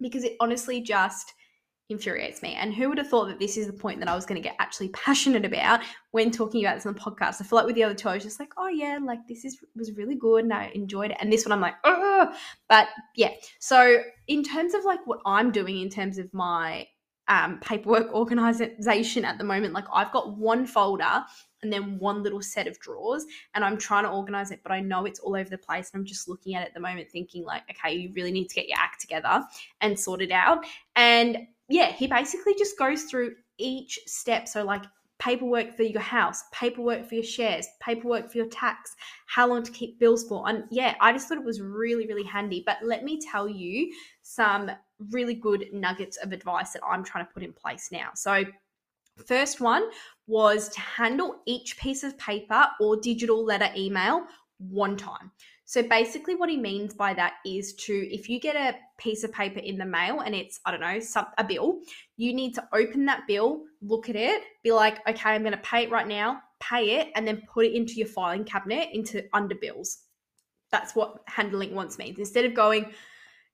because 0.01 0.23
it 0.23 0.35
honestly 0.39 0.81
just 0.81 1.33
infuriates 1.89 2.41
me. 2.41 2.55
And 2.55 2.73
who 2.73 2.89
would 2.89 2.97
have 2.97 3.09
thought 3.09 3.27
that 3.27 3.39
this 3.39 3.57
is 3.57 3.67
the 3.67 3.73
point 3.73 4.00
that 4.00 4.09
I 4.09 4.15
was 4.15 4.25
going 4.25 4.41
to 4.41 4.47
get 4.47 4.55
actually 4.59 4.89
passionate 4.93 5.45
about 5.45 5.81
when 6.12 6.31
talking 6.31 6.63
about 6.63 6.75
this 6.75 6.85
on 6.85 6.93
the 6.93 7.00
podcast? 7.00 7.41
I 7.41 7.45
feel 7.45 7.57
like 7.57 7.65
with 7.65 7.75
the 7.75 7.83
other 7.83 7.93
two, 7.93 8.09
I 8.09 8.15
was 8.15 8.23
just 8.23 8.39
like, 8.39 8.53
oh 8.57 8.67
yeah, 8.67 9.00
like 9.03 9.19
this 9.27 9.45
is 9.45 9.63
was 9.75 9.93
really 9.93 10.15
good 10.15 10.43
and 10.43 10.53
I 10.53 10.71
enjoyed 10.73 11.12
it. 11.12 11.17
And 11.19 11.31
this 11.31 11.45
one, 11.45 11.51
I'm 11.51 11.62
like, 11.62 11.75
oh, 11.83 12.33
but 12.69 12.88
yeah. 13.15 13.31
So 13.59 14.01
in 14.27 14.43
terms 14.43 14.73
of 14.73 14.83
like 14.83 15.05
what 15.05 15.19
I'm 15.25 15.51
doing 15.51 15.79
in 15.79 15.89
terms 15.89 16.17
of 16.17 16.33
my 16.33 16.88
um, 17.27 17.60
paperwork 17.60 18.13
organization 18.13 19.25
at 19.25 19.38
the 19.38 19.44
moment. 19.44 19.74
Like 19.74 19.86
I've 19.94 20.12
got 20.12 20.38
one 20.38 20.65
folder 20.65 21.24
and 21.62 21.72
then 21.72 21.98
one 21.98 22.24
little 22.24 22.42
set 22.42 22.68
of 22.68 22.77
drawers, 22.80 23.25
and 23.56 23.63
I'm 23.63 23.77
trying 23.77 24.03
to 24.03 24.10
organize 24.10 24.51
it, 24.51 24.60
but 24.63 24.74
I 24.74 24.82
know 24.82 25.06
it's 25.06 25.20
all 25.20 25.36
over 25.36 25.50
the 25.50 25.58
place. 25.58 25.92
And 25.94 26.01
I'm 26.01 26.06
just 26.06 26.27
looking 26.27 26.56
at 26.56 26.63
it 26.63 26.68
at 26.68 26.74
the 26.74 26.82
moment, 26.82 27.10
thinking 27.10 27.46
like, 27.46 27.63
okay, 27.70 27.96
you 27.96 28.12
really 28.13 28.32
need 28.32 28.50
to 28.50 28.56
get 28.56 28.68
your 28.68 28.77
act 28.77 29.00
together 29.00 29.44
and 29.80 29.98
sort 29.98 30.22
it 30.22 30.32
out. 30.32 30.65
And 30.98 31.48
yeah, 31.70 31.92
he 31.92 32.08
basically 32.08 32.56
just 32.58 32.77
goes 32.77 33.03
through 33.03 33.36
each 33.58 34.00
step. 34.06 34.48
So 34.48 34.63
like 34.63 34.84
paperwork 35.24 35.75
for 35.75 35.84
your 35.84 36.01
house, 36.01 36.44
paperwork 36.51 37.08
for 37.08 37.15
your 37.15 37.24
shares, 37.24 37.68
paperwork 37.80 38.30
for 38.30 38.38
your 38.38 38.48
tax, 38.48 38.96
how 39.27 39.48
long 39.48 39.63
to 39.63 39.72
keep 39.72 40.00
bills 40.00 40.27
for. 40.27 40.50
And 40.50 40.65
yeah, 40.70 40.96
I 41.00 41.13
just 41.13 41.27
thought 41.27 41.38
it 41.38 41.46
was 41.46 41.62
really, 41.62 42.08
really 42.08 42.24
handy. 42.24 42.63
But 42.65 42.77
let 42.84 43.03
me 43.03 43.20
tell 43.20 43.48
you 43.48 43.94
some 44.22 44.70
really 45.12 45.34
good 45.34 45.68
nuggets 45.72 46.18
of 46.18 46.32
advice 46.34 46.72
that 46.74 46.82
I'm 46.88 47.03
trying 47.03 47.25
to 47.25 47.32
put 47.34 47.44
in 47.44 47.53
place 47.53 47.89
now. 47.92 48.10
So, 48.15 48.44
first 49.25 49.62
one 49.62 49.84
was 50.27 50.70
to 50.70 50.82
handle 50.82 51.42
each 51.46 51.77
piece 51.77 52.03
of 52.03 52.18
paper 52.18 52.65
or 52.80 52.98
digital 52.98 53.46
letter 53.46 53.70
email 53.77 54.24
one 54.58 54.98
time. 54.98 55.32
So 55.65 55.82
basically, 55.82 56.36
what 56.36 56.50
he 56.50 56.58
means 56.58 56.93
by 56.93 57.13
that 57.13 57.36
is 57.46 57.74
to, 57.86 57.93
if 57.93 58.29
you 58.29 58.39
get 58.39 58.55
a 58.55 58.77
piece 58.98 59.24
of 59.24 59.32
paper 59.32 59.60
in 59.60 59.77
the 59.77 59.86
mail 59.86 60.20
and 60.20 60.36
it's, 60.36 60.60
I 60.65 60.72
don't 60.72 60.82
know, 60.82 61.00
some, 61.00 61.27
a 61.38 61.43
bill, 61.43 61.79
you 62.17 62.34
need 62.34 62.53
to 62.55 62.67
open 62.74 63.05
that 63.05 63.27
bill, 63.27 63.63
look 63.82 64.10
at 64.10 64.15
it, 64.15 64.43
be 64.63 64.72
like, 64.72 65.00
okay, 65.08 65.29
I'm 65.29 65.41
going 65.41 65.53
to 65.53 65.58
pay 65.60 65.84
it 65.84 65.91
right 65.91 66.08
now, 66.08 66.41
pay 66.60 67.00
it, 67.00 67.12
and 67.15 67.25
then 67.25 67.41
put 67.51 67.65
it 67.65 67.74
into 67.74 67.93
your 67.93 68.08
filing 68.08 68.43
cabinet 68.43 68.89
into 68.93 69.24
under 69.34 69.55
bills. 69.55 70.00
That's 70.70 70.96
what 70.96 71.20
handling 71.27 71.74
once 71.74 71.98
means. 71.98 72.20
Instead 72.20 72.46
of 72.46 72.53
going, 72.53 72.91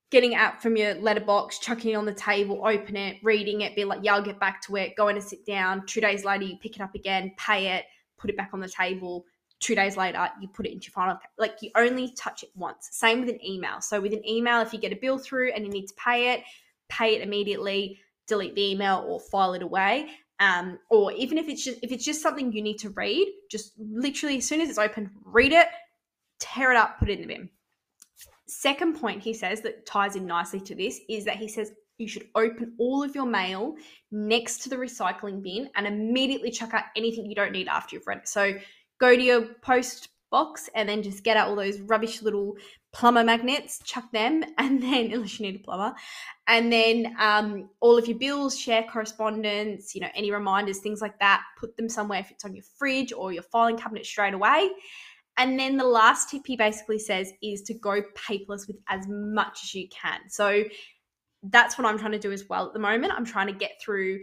getting 0.10 0.34
out 0.34 0.62
from 0.62 0.75
your 0.75 0.96
letterbox, 0.96 1.60
chucking 1.60 1.92
it 1.92 1.96
on 1.96 2.06
the 2.06 2.13
table, 2.13 2.66
open 2.66 2.96
it, 2.96 3.18
reading 3.24 3.62
it, 3.62 3.75
be 3.75 3.86
like, 3.86 4.00
yeah, 4.01 4.16
I'll 4.16 4.24
get 4.24 4.39
back 4.39 4.62
to 4.63 4.75
it, 4.78 4.96
going 4.96 5.16
to 5.16 5.22
sit 5.22 5.46
down. 5.46 5.86
Two 5.86 6.01
days 6.01 6.25
later, 6.25 6.46
you 6.46 6.58
pick 6.58 6.75
it 6.75 6.82
up 6.82 6.96
again, 6.96 7.34
pay 7.38 7.68
it, 7.68 7.86
put 8.18 8.30
it 8.30 8.38
back 8.38 8.50
on 8.53 8.60
the 8.60 8.70
table. 8.70 9.25
Two 9.59 9.75
days 9.75 9.98
later, 9.98 10.29
you 10.41 10.48
put 10.48 10.65
it 10.65 10.72
into 10.72 10.85
your 10.85 10.93
final. 10.93 11.19
Like 11.37 11.57
you 11.61 11.72
only 11.75 12.13
touch 12.13 12.43
it 12.43 12.50
once. 12.55 12.89
Same 12.91 13.19
with 13.19 13.29
an 13.29 13.45
email. 13.45 13.81
So 13.81 14.00
with 14.00 14.13
an 14.13 14.27
email, 14.27 14.61
if 14.61 14.74
you 14.74 14.79
get 14.79 14.93
a 14.93 14.95
bill 14.95 15.17
through 15.17 15.51
and 15.51 15.65
you 15.65 15.72
need 15.72 15.87
to 15.87 15.93
pay 15.95 16.33
it, 16.33 16.43
pay 16.87 17.15
it 17.15 17.22
immediately, 17.22 18.00
delete 18.27 18.55
the 18.55 18.72
email 18.72 19.05
or 19.07 19.19
file 19.19 19.53
it 19.53 19.61
away. 19.61 20.09
Um, 20.39 20.79
or 20.89 21.11
even 21.11 21.37
if 21.37 21.50
it's 21.50 21.65
just 21.65 21.79
if 21.83 21.91
it's 21.91 22.05
just 22.05 22.22
something 22.22 22.53
you 22.53 22.61
need 22.61 22.79
to 22.79 22.89
read, 22.91 23.27
just 23.51 23.74
literally 23.77 24.37
as 24.37 24.48
soon 24.48 24.61
as 24.61 24.69
it's 24.69 24.79
open, 24.79 25.11
read 25.25 25.51
it, 25.51 25.67
tear 26.39 26.72
it 26.72 26.77
up, 26.77 26.98
put 26.98 27.09
it 27.09 27.19
in 27.19 27.27
the 27.27 27.27
bin 27.27 27.50
Second 28.50 29.00
point 29.00 29.22
he 29.22 29.33
says 29.33 29.61
that 29.61 29.85
ties 29.85 30.15
in 30.15 30.25
nicely 30.25 30.59
to 30.61 30.74
this 30.74 31.01
is 31.07 31.24
that 31.25 31.35
he 31.35 31.48
says 31.48 31.72
you 32.00 32.07
should 32.07 32.27
open 32.33 32.74
all 32.79 33.03
of 33.03 33.13
your 33.13 33.25
mail 33.25 33.75
next 34.11 34.63
to 34.63 34.69
the 34.69 34.75
recycling 34.75 35.43
bin 35.43 35.69
and 35.75 35.85
immediately 35.85 36.50
chuck 36.50 36.74
out 36.74 36.85
anything 36.95 37.27
you 37.27 37.35
don't 37.35 37.51
need 37.51 37.67
after 37.67 37.95
you've 37.95 38.07
read 38.07 38.19
it. 38.19 38.27
So 38.27 38.53
go 39.00 39.16
to 39.16 39.22
your 39.22 39.46
post 39.62 40.09
box 40.29 40.70
and 40.75 40.88
then 40.88 41.01
just 41.01 41.24
get 41.24 41.38
out 41.38 41.48
all 41.48 41.55
those 41.55 41.79
rubbish 41.81 42.22
little 42.22 42.55
plumber 42.92 43.24
magnets, 43.24 43.79
chuck 43.83 44.12
them, 44.12 44.44
and 44.57 44.81
then 44.81 45.12
unless 45.12 45.40
you 45.40 45.46
need 45.48 45.59
a 45.59 45.64
plumber, 45.64 45.96
and 46.48 46.72
then 46.72 47.16
um, 47.20 47.70
all 47.79 47.98
of 47.98 48.07
your 48.07 48.18
bills, 48.18 48.57
share 48.57 48.83
correspondence, 48.83 49.94
you 49.96 50.01
know, 50.01 50.09
any 50.16 50.31
reminders, 50.31 50.79
things 50.79 51.01
like 51.01 51.18
that, 51.20 51.44
put 51.59 51.75
them 51.77 51.90
somewhere 51.90 52.20
if 52.20 52.31
it's 52.31 52.46
on 52.46 52.55
your 52.55 52.66
fridge 52.77 53.14
or 53.14 53.31
your 53.31 53.44
filing 53.44 53.77
cabinet 53.77 54.05
straight 54.05 54.33
away. 54.33 54.70
And 55.38 55.57
then 55.57 55.77
the 55.77 55.85
last 55.85 56.29
tip 56.29 56.42
he 56.46 56.57
basically 56.57 57.00
says 57.00 57.31
is 57.42 57.62
to 57.64 57.74
go 57.74 58.01
paperless 58.14 58.68
with 58.68 58.77
as 58.90 59.07
much 59.07 59.59
as 59.64 59.74
you 59.74 59.88
can. 59.88 60.20
So 60.27 60.66
that's 61.44 61.77
what 61.77 61.88
I'm 61.88 61.98
trying 61.98 62.12
to 62.12 62.20
do 62.20 62.33
as 62.33 62.44
well 62.50 62.68
at 62.68 62.74
the 62.74 62.79
moment. 62.79 63.14
I'm 63.14 63.25
trying 63.25 63.48
to 63.48 63.53
get 63.53 63.79
through 63.81 64.20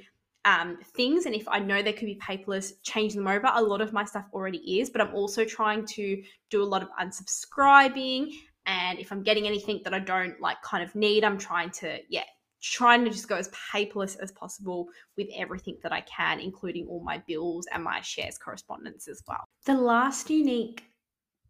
um, 0.46 0.78
things, 0.94 1.26
and 1.26 1.34
if 1.34 1.46
I 1.48 1.58
know 1.58 1.82
they 1.82 1.92
could 1.92 2.06
be 2.06 2.20
paperless, 2.22 2.72
change 2.84 3.14
them 3.14 3.26
over. 3.26 3.50
A 3.52 3.62
lot 3.62 3.80
of 3.80 3.92
my 3.92 4.04
stuff 4.04 4.26
already 4.32 4.80
is, 4.80 4.88
but 4.88 5.00
I'm 5.00 5.12
also 5.12 5.44
trying 5.44 5.84
to 5.88 6.22
do 6.50 6.62
a 6.62 6.64
lot 6.64 6.82
of 6.82 6.88
unsubscribing. 7.00 8.30
And 8.64 8.98
if 8.98 9.10
I'm 9.10 9.24
getting 9.24 9.46
anything 9.46 9.80
that 9.84 9.92
I 9.92 9.98
don't 9.98 10.40
like 10.40 10.62
kind 10.62 10.84
of 10.84 10.94
need, 10.94 11.24
I'm 11.24 11.36
trying 11.36 11.70
to, 11.70 11.98
yeah, 12.08 12.22
trying 12.62 13.04
to 13.04 13.10
just 13.10 13.28
go 13.28 13.36
as 13.36 13.50
paperless 13.72 14.16
as 14.20 14.30
possible 14.32 14.88
with 15.16 15.26
everything 15.36 15.78
that 15.82 15.92
I 15.92 16.02
can, 16.02 16.38
including 16.38 16.86
all 16.86 17.02
my 17.02 17.22
bills 17.26 17.66
and 17.72 17.82
my 17.82 18.00
shares 18.00 18.38
correspondence 18.38 19.08
as 19.08 19.22
well. 19.26 19.44
The 19.64 19.74
last 19.74 20.30
unique 20.30 20.84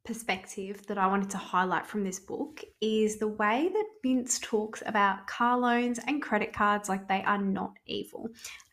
perspective 0.04 0.86
that 0.86 0.96
I 0.96 1.06
wanted 1.06 1.30
to 1.30 1.36
highlight 1.36 1.86
from 1.86 2.02
this 2.02 2.20
book 2.20 2.62
is 2.80 3.18
the 3.18 3.28
way 3.28 3.68
that 3.70 3.86
Vince 4.02 4.38
talks 4.38 4.82
about 4.86 5.26
car 5.26 5.58
loans 5.58 6.00
and 6.06 6.22
credit 6.22 6.54
cards 6.54 6.88
like 6.88 7.08
they 7.08 7.22
are 7.24 7.42
not 7.42 7.72
evil. 7.86 8.28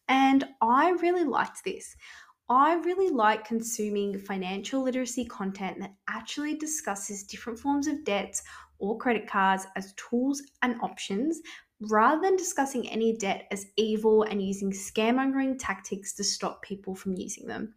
And 0.08 0.46
I 0.62 0.92
really 1.02 1.24
liked 1.24 1.64
this. 1.64 1.96
I 2.50 2.74
really 2.76 3.10
like 3.10 3.46
consuming 3.46 4.20
financial 4.20 4.84
literacy 4.84 5.26
content 5.26 5.80
that 5.80 5.94
actually 6.10 6.56
discusses 6.56 7.24
different 7.24 7.58
forms 7.58 7.88
of 7.88 8.04
debts 8.04 8.44
or 8.80 8.98
credit 8.98 9.28
cards 9.28 9.66
as 9.76 9.94
tools 9.94 10.44
and 10.62 10.76
options 10.82 11.40
rather 11.90 12.22
than 12.22 12.36
discussing 12.36 12.90
any 12.90 13.18
debt 13.18 13.48
as 13.52 13.66
evil 13.78 14.24
and 14.24 14.42
using 14.42 14.72
scaremongering 14.72 15.56
tactics 15.58 16.14
to 16.16 16.24
stop 16.24 16.62
people 16.62 16.96
from 16.96 17.16
using 17.16 17.48
them. 17.48 17.74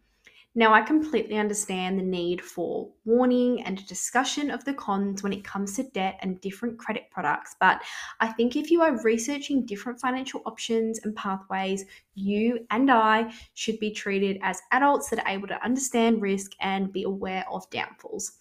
Now, 0.57 0.73
I 0.73 0.81
completely 0.81 1.37
understand 1.37 1.99
the 1.99 2.03
need 2.03 2.41
for 2.41 2.89
warning 3.05 3.61
and 3.61 3.77
a 3.77 3.83
discussion 3.83 4.49
of 4.49 4.65
the 4.65 4.73
cons 4.73 5.21
when 5.21 5.31
it 5.31 5.43
comes 5.43 5.75
to 5.75 5.83
debt 5.83 6.17
and 6.23 6.41
different 6.41 6.79
credit 6.79 7.11
products, 7.11 7.55
but 7.59 7.83
I 8.21 8.29
think 8.29 8.55
if 8.55 8.71
you 8.71 8.81
are 8.81 8.99
researching 9.03 9.67
different 9.67 10.01
financial 10.01 10.41
options 10.47 10.97
and 11.03 11.15
pathways, 11.15 11.85
you 12.15 12.65
and 12.71 12.89
I 12.89 13.31
should 13.53 13.77
be 13.77 13.91
treated 13.91 14.39
as 14.41 14.59
adults 14.71 15.11
that 15.11 15.19
are 15.19 15.31
able 15.31 15.47
to 15.47 15.63
understand 15.63 16.23
risk 16.23 16.53
and 16.59 16.91
be 16.91 17.03
aware 17.03 17.45
of 17.51 17.69
downfalls. 17.69 18.31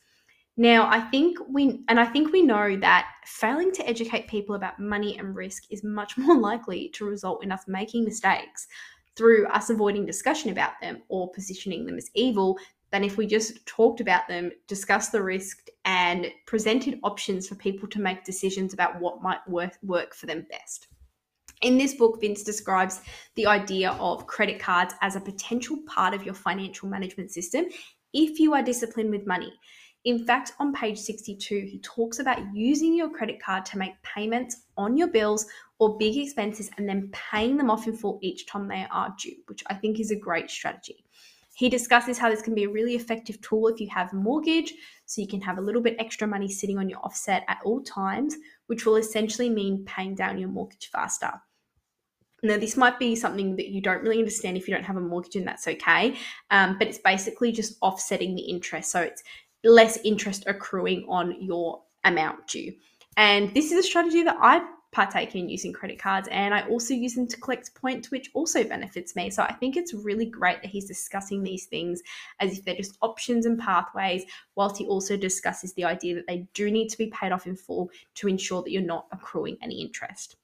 Now, 0.56 0.88
I 0.88 1.00
think 1.00 1.36
we, 1.50 1.84
and 1.88 2.00
I 2.00 2.06
think 2.06 2.32
we 2.32 2.40
know 2.40 2.78
that 2.78 3.08
failing 3.26 3.72
to 3.72 3.86
educate 3.86 4.26
people 4.26 4.54
about 4.54 4.80
money 4.80 5.18
and 5.18 5.36
risk 5.36 5.64
is 5.70 5.84
much 5.84 6.16
more 6.16 6.38
likely 6.38 6.88
to 6.94 7.04
result 7.04 7.44
in 7.44 7.52
us 7.52 7.64
making 7.68 8.04
mistakes 8.04 8.68
through 9.16 9.46
us 9.46 9.70
avoiding 9.70 10.06
discussion 10.06 10.50
about 10.50 10.72
them 10.80 11.02
or 11.08 11.30
positioning 11.32 11.86
them 11.86 11.96
as 11.96 12.10
evil 12.14 12.58
than 12.92 13.02
if 13.02 13.16
we 13.16 13.26
just 13.26 13.64
talked 13.66 14.00
about 14.00 14.28
them, 14.28 14.50
discussed 14.68 15.12
the 15.12 15.22
risk, 15.22 15.66
and 15.84 16.28
presented 16.46 17.00
options 17.02 17.48
for 17.48 17.54
people 17.56 17.88
to 17.88 18.00
make 18.00 18.24
decisions 18.24 18.72
about 18.72 19.00
what 19.00 19.22
might 19.22 19.46
work, 19.48 19.76
work 19.82 20.14
for 20.14 20.26
them 20.26 20.46
best. 20.50 20.88
In 21.62 21.78
this 21.78 21.94
book, 21.94 22.20
Vince 22.20 22.42
describes 22.42 23.00
the 23.34 23.46
idea 23.46 23.92
of 23.92 24.26
credit 24.26 24.60
cards 24.60 24.94
as 25.00 25.16
a 25.16 25.20
potential 25.20 25.78
part 25.86 26.14
of 26.14 26.24
your 26.24 26.34
financial 26.34 26.88
management 26.88 27.30
system 27.30 27.64
if 28.12 28.38
you 28.38 28.54
are 28.54 28.62
disciplined 28.62 29.10
with 29.10 29.26
money. 29.26 29.52
In 30.04 30.24
fact, 30.24 30.52
on 30.60 30.72
page 30.72 30.98
62, 30.98 31.66
he 31.68 31.80
talks 31.80 32.20
about 32.20 32.38
using 32.54 32.94
your 32.94 33.10
credit 33.10 33.42
card 33.42 33.64
to 33.66 33.78
make 33.78 34.00
payments 34.02 34.62
on 34.76 34.96
your 34.96 35.08
bills 35.08 35.46
or 35.78 35.98
big 35.98 36.16
expenses 36.16 36.70
and 36.76 36.88
then 36.88 37.10
paying 37.12 37.56
them 37.56 37.70
off 37.70 37.86
in 37.86 37.96
full 37.96 38.18
each 38.22 38.46
time 38.46 38.68
they 38.68 38.86
are 38.90 39.14
due, 39.20 39.36
which 39.46 39.62
I 39.68 39.74
think 39.74 40.00
is 40.00 40.10
a 40.10 40.16
great 40.18 40.50
strategy. 40.50 41.04
He 41.54 41.70
discusses 41.70 42.18
how 42.18 42.28
this 42.28 42.42
can 42.42 42.54
be 42.54 42.64
a 42.64 42.68
really 42.68 42.94
effective 42.96 43.40
tool 43.40 43.68
if 43.68 43.80
you 43.80 43.88
have 43.88 44.12
a 44.12 44.16
mortgage, 44.16 44.74
so 45.06 45.22
you 45.22 45.26
can 45.26 45.40
have 45.40 45.56
a 45.56 45.62
little 45.62 45.80
bit 45.80 45.96
extra 45.98 46.26
money 46.26 46.48
sitting 46.48 46.78
on 46.78 46.88
your 46.90 46.98
offset 46.98 47.44
at 47.48 47.60
all 47.64 47.82
times, 47.82 48.36
which 48.66 48.84
will 48.84 48.96
essentially 48.96 49.48
mean 49.48 49.84
paying 49.86 50.14
down 50.14 50.38
your 50.38 50.50
mortgage 50.50 50.90
faster. 50.92 51.32
Now, 52.42 52.58
this 52.58 52.76
might 52.76 52.98
be 52.98 53.16
something 53.16 53.56
that 53.56 53.68
you 53.68 53.80
don't 53.80 54.02
really 54.02 54.18
understand 54.18 54.58
if 54.58 54.68
you 54.68 54.74
don't 54.74 54.84
have 54.84 54.98
a 54.98 55.00
mortgage, 55.00 55.36
and 55.36 55.46
that's 55.46 55.66
okay. 55.66 56.16
Um, 56.50 56.76
but 56.78 56.88
it's 56.88 56.98
basically 56.98 57.52
just 57.52 57.78
offsetting 57.80 58.34
the 58.34 58.42
interest. 58.42 58.90
So 58.90 59.00
it's 59.00 59.22
less 59.64 59.96
interest 60.04 60.44
accruing 60.46 61.06
on 61.08 61.42
your 61.42 61.82
amount 62.04 62.48
due. 62.48 62.74
And 63.16 63.54
this 63.54 63.72
is 63.72 63.78
a 63.78 63.82
strategy 63.82 64.22
that 64.24 64.36
I 64.38 64.62
partake 64.96 65.34
in 65.34 65.46
using 65.46 65.74
credit 65.74 65.98
cards 65.98 66.26
and 66.32 66.54
I 66.54 66.62
also 66.68 66.94
use 66.94 67.14
them 67.14 67.28
to 67.28 67.36
collect 67.36 67.74
points, 67.74 68.10
which 68.10 68.30
also 68.32 68.64
benefits 68.64 69.14
me. 69.14 69.28
So 69.28 69.42
I 69.42 69.52
think 69.52 69.76
it's 69.76 69.92
really 69.92 70.24
great 70.24 70.62
that 70.62 70.70
he's 70.70 70.86
discussing 70.86 71.42
these 71.42 71.66
things 71.66 72.02
as 72.40 72.56
if 72.56 72.64
they're 72.64 72.74
just 72.74 72.96
options 73.02 73.44
and 73.44 73.58
pathways, 73.58 74.24
whilst 74.54 74.78
he 74.78 74.86
also 74.86 75.18
discusses 75.18 75.74
the 75.74 75.84
idea 75.84 76.14
that 76.14 76.26
they 76.26 76.48
do 76.54 76.70
need 76.70 76.88
to 76.88 76.96
be 76.96 77.08
paid 77.08 77.30
off 77.30 77.46
in 77.46 77.56
full 77.56 77.90
to 78.14 78.26
ensure 78.26 78.62
that 78.62 78.70
you're 78.70 78.80
not 78.80 79.06
accruing 79.12 79.58
any 79.60 79.82
interest. 79.82 80.36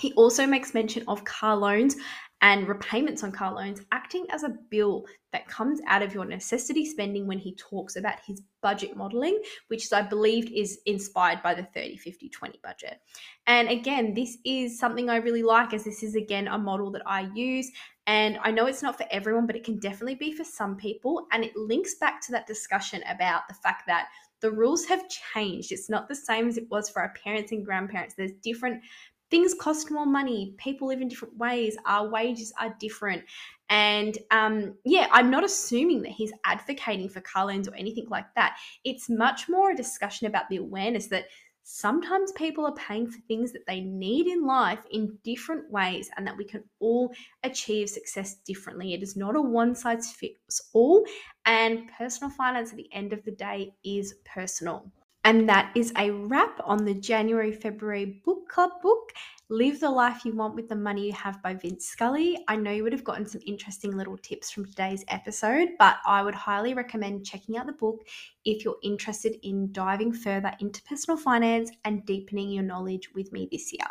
He 0.00 0.12
also 0.14 0.48
makes 0.48 0.74
mention 0.74 1.04
of 1.06 1.24
car 1.24 1.56
loans 1.56 1.94
and 2.42 2.68
repayments 2.68 3.24
on 3.24 3.32
car 3.32 3.54
loans 3.54 3.80
acting 3.92 4.26
as 4.30 4.42
a 4.42 4.54
bill 4.70 5.04
that 5.32 5.48
comes 5.48 5.80
out 5.86 6.02
of 6.02 6.14
your 6.14 6.24
necessity 6.24 6.84
spending 6.84 7.26
when 7.26 7.38
he 7.38 7.54
talks 7.56 7.96
about 7.96 8.18
his 8.26 8.42
budget 8.62 8.96
modeling, 8.96 9.40
which 9.68 9.92
I 9.92 10.02
believe 10.02 10.50
is 10.52 10.80
inspired 10.86 11.42
by 11.42 11.54
the 11.54 11.64
30 11.74 11.96
50 11.96 12.28
20 12.28 12.60
budget. 12.62 13.00
And 13.46 13.68
again, 13.68 14.14
this 14.14 14.38
is 14.44 14.78
something 14.78 15.08
I 15.08 15.16
really 15.16 15.42
like, 15.42 15.72
as 15.72 15.84
this 15.84 16.02
is 16.02 16.14
again 16.14 16.48
a 16.48 16.58
model 16.58 16.90
that 16.92 17.02
I 17.06 17.28
use. 17.34 17.70
And 18.06 18.38
I 18.42 18.52
know 18.52 18.66
it's 18.66 18.82
not 18.82 18.96
for 18.96 19.06
everyone, 19.10 19.46
but 19.46 19.56
it 19.56 19.64
can 19.64 19.78
definitely 19.78 20.14
be 20.14 20.32
for 20.32 20.44
some 20.44 20.76
people. 20.76 21.26
And 21.32 21.42
it 21.42 21.56
links 21.56 21.96
back 21.96 22.20
to 22.26 22.32
that 22.32 22.46
discussion 22.46 23.02
about 23.08 23.48
the 23.48 23.54
fact 23.54 23.82
that 23.88 24.08
the 24.40 24.50
rules 24.50 24.84
have 24.84 25.08
changed. 25.08 25.72
It's 25.72 25.90
not 25.90 26.08
the 26.08 26.14
same 26.14 26.46
as 26.46 26.56
it 26.56 26.70
was 26.70 26.88
for 26.88 27.02
our 27.02 27.12
parents 27.22 27.52
and 27.52 27.64
grandparents. 27.64 28.14
There's 28.14 28.32
different 28.42 28.82
things 29.30 29.54
cost 29.54 29.90
more 29.90 30.06
money. 30.06 30.54
People 30.58 30.88
live 30.88 31.00
in 31.00 31.08
different 31.08 31.36
ways. 31.36 31.76
Our 31.86 32.08
wages 32.08 32.52
are 32.60 32.74
different. 32.78 33.24
And 33.68 34.16
um, 34.30 34.76
yeah 34.84 35.08
i'm 35.10 35.28
not 35.28 35.42
assuming 35.42 36.00
that 36.02 36.12
he's 36.12 36.32
advocating 36.44 37.08
for 37.08 37.20
car 37.22 37.46
loans 37.46 37.68
or 37.68 37.74
anything 37.74 38.06
like 38.08 38.32
that. 38.36 38.56
It's 38.84 39.08
much 39.08 39.48
more 39.48 39.72
a 39.72 39.76
discussion 39.76 40.28
about 40.28 40.48
the 40.48 40.58
awareness 40.58 41.08
that 41.08 41.26
sometimes 41.68 42.30
people 42.32 42.64
are 42.64 42.74
paying 42.74 43.08
for 43.10 43.18
things 43.26 43.52
that 43.52 43.66
they 43.66 43.80
need 43.80 44.28
in 44.28 44.46
life 44.46 44.78
in 44.92 45.18
different 45.24 45.68
ways 45.68 46.08
and 46.16 46.24
that 46.24 46.36
we 46.36 46.44
can 46.44 46.62
all 46.78 47.12
achieve 47.42 47.90
success 47.90 48.36
differently. 48.46 48.94
It 48.94 49.02
is 49.02 49.16
not 49.16 49.34
a 49.34 49.42
one 49.42 49.74
size 49.74 50.12
fits 50.12 50.70
all 50.72 51.04
and 51.44 51.90
personal 51.98 52.30
finance 52.30 52.70
at 52.70 52.76
the 52.76 52.92
end 52.92 53.12
of 53.12 53.24
the 53.24 53.32
day 53.32 53.74
is 53.84 54.14
personal 54.24 54.92
and 55.26 55.48
that 55.48 55.72
is 55.74 55.92
a 55.98 56.12
wrap 56.12 56.60
on 56.64 56.84
the 56.84 56.94
January 56.94 57.50
February 57.50 58.22
book 58.24 58.48
club 58.48 58.70
book. 58.80 59.12
Live 59.48 59.80
the 59.80 59.90
Life 59.90 60.24
You 60.24 60.32
Want 60.36 60.54
with 60.54 60.68
the 60.68 60.76
Money 60.76 61.06
You 61.06 61.12
Have 61.14 61.42
by 61.42 61.52
Vince 61.52 61.84
Scully. 61.84 62.38
I 62.46 62.54
know 62.54 62.70
you 62.70 62.84
would 62.84 62.92
have 62.92 63.02
gotten 63.02 63.26
some 63.26 63.40
interesting 63.44 63.96
little 63.96 64.16
tips 64.16 64.52
from 64.52 64.66
today's 64.66 65.04
episode, 65.08 65.70
but 65.80 65.96
I 66.06 66.22
would 66.22 66.36
highly 66.36 66.74
recommend 66.74 67.26
checking 67.26 67.56
out 67.56 67.66
the 67.66 67.72
book 67.72 68.06
if 68.44 68.64
you're 68.64 68.78
interested 68.84 69.36
in 69.42 69.72
diving 69.72 70.12
further 70.12 70.52
into 70.60 70.80
personal 70.84 71.16
finance 71.16 71.72
and 71.84 72.06
deepening 72.06 72.52
your 72.52 72.62
knowledge 72.62 73.10
with 73.12 73.32
me 73.32 73.48
this 73.50 73.72
year. 73.72 73.88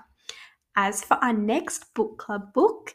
As 0.78 1.04
for 1.04 1.16
our 1.16 1.34
next 1.34 1.94
book 1.96 2.18
club 2.18 2.54
book, 2.54 2.94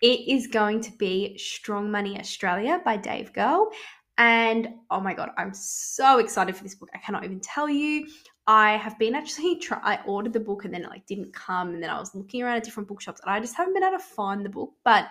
it 0.00 0.28
is 0.28 0.46
going 0.46 0.80
to 0.80 0.92
be 0.92 1.36
Strong 1.36 1.90
Money 1.90 2.18
Australia 2.18 2.80
by 2.84 2.96
Dave 2.96 3.34
Gow. 3.34 3.70
And 4.18 4.68
oh 4.90 5.00
my 5.00 5.14
god, 5.14 5.30
I'm 5.36 5.54
so 5.54 6.18
excited 6.18 6.54
for 6.54 6.62
this 6.62 6.74
book. 6.74 6.90
I 6.94 6.98
cannot 6.98 7.24
even 7.24 7.40
tell 7.40 7.68
you. 7.68 8.06
I 8.46 8.76
have 8.76 8.98
been 8.98 9.14
actually 9.14 9.56
try 9.60 9.78
I 9.82 10.00
ordered 10.04 10.32
the 10.32 10.40
book 10.40 10.64
and 10.64 10.74
then 10.74 10.84
it 10.84 10.90
like 10.90 11.06
didn't 11.06 11.32
come 11.32 11.74
and 11.74 11.82
then 11.82 11.90
I 11.90 11.98
was 11.98 12.14
looking 12.14 12.42
around 12.42 12.56
at 12.56 12.64
different 12.64 12.88
bookshops 12.88 13.20
and 13.20 13.30
I 13.30 13.40
just 13.40 13.56
haven't 13.56 13.74
been 13.74 13.84
able 13.84 13.98
to 13.98 14.04
find 14.04 14.44
the 14.44 14.50
book. 14.50 14.72
But 14.84 15.08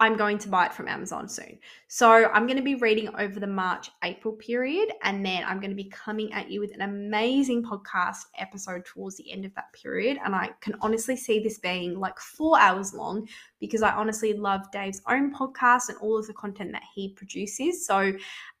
I'm 0.00 0.16
going 0.16 0.38
to 0.38 0.48
buy 0.48 0.66
it 0.66 0.72
from 0.72 0.86
Amazon 0.86 1.28
soon. 1.28 1.58
So 1.88 2.08
I'm 2.08 2.46
going 2.46 2.56
to 2.56 2.62
be 2.62 2.76
reading 2.76 3.08
over 3.18 3.40
the 3.40 3.48
March 3.48 3.90
April 4.04 4.34
period, 4.34 4.92
and 5.02 5.26
then 5.26 5.42
I'm 5.44 5.58
going 5.58 5.70
to 5.70 5.76
be 5.76 5.90
coming 5.90 6.32
at 6.32 6.48
you 6.48 6.60
with 6.60 6.72
an 6.72 6.82
amazing 6.82 7.64
podcast 7.64 8.26
episode 8.38 8.84
towards 8.84 9.16
the 9.16 9.32
end 9.32 9.44
of 9.44 9.52
that 9.56 9.72
period. 9.72 10.18
And 10.24 10.36
I 10.36 10.50
can 10.60 10.76
honestly 10.82 11.16
see 11.16 11.40
this 11.40 11.58
being 11.58 11.98
like 11.98 12.18
four 12.20 12.60
hours 12.60 12.94
long 12.94 13.28
because 13.58 13.82
I 13.82 13.90
honestly 13.90 14.34
love 14.34 14.70
Dave's 14.70 15.02
own 15.08 15.34
podcast 15.34 15.88
and 15.88 15.98
all 15.98 16.16
of 16.16 16.28
the 16.28 16.34
content 16.34 16.70
that 16.72 16.84
he 16.94 17.14
produces. 17.14 17.84
So 17.84 18.12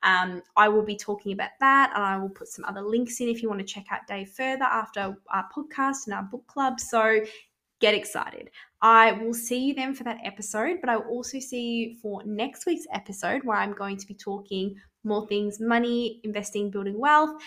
um, 0.02 0.42
I 0.56 0.68
will 0.68 0.84
be 0.84 0.96
talking 0.96 1.32
about 1.32 1.50
that, 1.60 1.92
and 1.94 2.02
I 2.02 2.18
will 2.18 2.30
put 2.30 2.48
some 2.48 2.64
other 2.64 2.82
links 2.82 3.20
in 3.20 3.28
if 3.28 3.42
you 3.42 3.48
want 3.48 3.60
to 3.60 3.64
check 3.64 3.86
out 3.92 4.08
Dave 4.08 4.30
further 4.30 4.64
after 4.64 5.16
our 5.30 5.48
podcast 5.56 6.06
and 6.06 6.14
our 6.14 6.24
book 6.24 6.48
club. 6.48 6.80
So 6.80 7.20
get 7.80 7.94
excited. 7.94 8.50
I 8.80 9.12
will 9.12 9.34
see 9.34 9.58
you 9.58 9.74
then 9.74 9.94
for 9.94 10.04
that 10.04 10.18
episode, 10.24 10.78
but 10.80 10.88
I 10.88 10.96
will 10.96 11.06
also 11.06 11.40
see 11.40 11.62
you 11.62 11.96
for 12.00 12.22
next 12.24 12.64
week's 12.66 12.86
episode 12.92 13.42
where 13.44 13.56
I'm 13.56 13.72
going 13.72 13.96
to 13.96 14.06
be 14.06 14.14
talking 14.14 14.76
more 15.04 15.26
things 15.26 15.58
money, 15.60 16.20
investing, 16.24 16.70
building 16.70 16.98
wealth. 16.98 17.42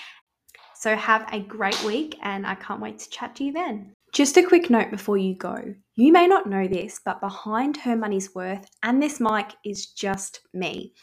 So 0.76 0.96
have 0.96 1.28
a 1.32 1.40
great 1.40 1.82
week 1.84 2.18
and 2.24 2.46
I 2.46 2.56
can't 2.56 2.82
wait 2.82 3.00
to 3.00 3.10
chat 3.10 3.36
to 3.36 3.44
you 3.44 3.54
then. 3.54 3.94
Just 4.14 4.36
a 4.36 4.44
quick 4.44 4.70
note 4.70 4.92
before 4.92 5.18
you 5.18 5.36
go. 5.36 5.74
You 5.96 6.12
may 6.12 6.28
not 6.28 6.50
know 6.50 6.68
this, 6.68 7.00
but 7.06 7.22
behind 7.22 7.78
Her 7.78 7.96
Money's 7.96 8.36
Worth 8.36 8.66
and 8.84 9.02
this 9.02 9.22
mic 9.22 9.54
is 9.64 9.86
just 9.86 10.42
me. 10.54 10.94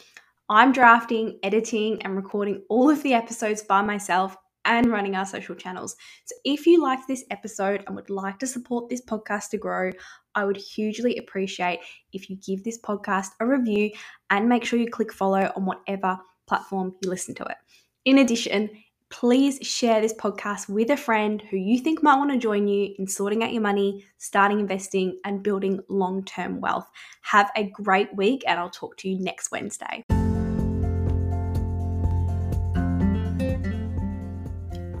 I'm 0.49 0.71
drafting, 0.71 1.39
editing, 1.43 2.01
and 2.03 2.15
recording 2.15 2.63
all 2.69 2.89
of 2.89 3.01
the 3.03 3.13
episodes 3.13 3.63
by 3.63 3.81
myself 3.81 4.35
and 4.65 4.87
running 4.87 5.15
our 5.15 5.25
social 5.25 5.55
channels. 5.55 5.95
So 6.25 6.35
if 6.43 6.67
you 6.67 6.81
like 6.81 6.99
this 7.07 7.23
episode 7.31 7.83
and 7.87 7.95
would 7.95 8.09
like 8.09 8.39
to 8.39 8.47
support 8.47 8.89
this 8.89 9.01
podcast 9.01 9.49
to 9.49 9.57
grow, 9.57 9.91
I 10.35 10.45
would 10.45 10.57
hugely 10.57 11.17
appreciate 11.17 11.79
if 12.13 12.29
you 12.29 12.37
give 12.37 12.63
this 12.63 12.79
podcast 12.79 13.29
a 13.39 13.45
review 13.45 13.91
and 14.29 14.49
make 14.49 14.65
sure 14.65 14.79
you 14.79 14.89
click 14.89 15.13
follow 15.13 15.51
on 15.55 15.65
whatever 15.65 16.17
platform 16.47 16.95
you 17.01 17.09
listen 17.09 17.35
to 17.35 17.43
it. 17.43 17.57
In 18.05 18.19
addition, 18.19 18.69
please 19.09 19.59
share 19.61 20.01
this 20.01 20.13
podcast 20.13 20.69
with 20.69 20.89
a 20.91 20.97
friend 20.97 21.41
who 21.49 21.57
you 21.57 21.79
think 21.79 22.01
might 22.03 22.17
want 22.17 22.31
to 22.31 22.37
join 22.37 22.67
you 22.67 22.93
in 22.97 23.07
sorting 23.07 23.43
out 23.43 23.53
your 23.53 23.61
money, 23.61 24.05
starting 24.17 24.59
investing, 24.59 25.19
and 25.25 25.43
building 25.43 25.79
long 25.89 26.23
term 26.23 26.61
wealth. 26.61 26.89
Have 27.23 27.51
a 27.55 27.69
great 27.69 28.15
week, 28.15 28.43
and 28.47 28.59
I'll 28.59 28.69
talk 28.69 28.97
to 28.97 29.09
you 29.09 29.19
next 29.19 29.51
Wednesday. 29.51 30.03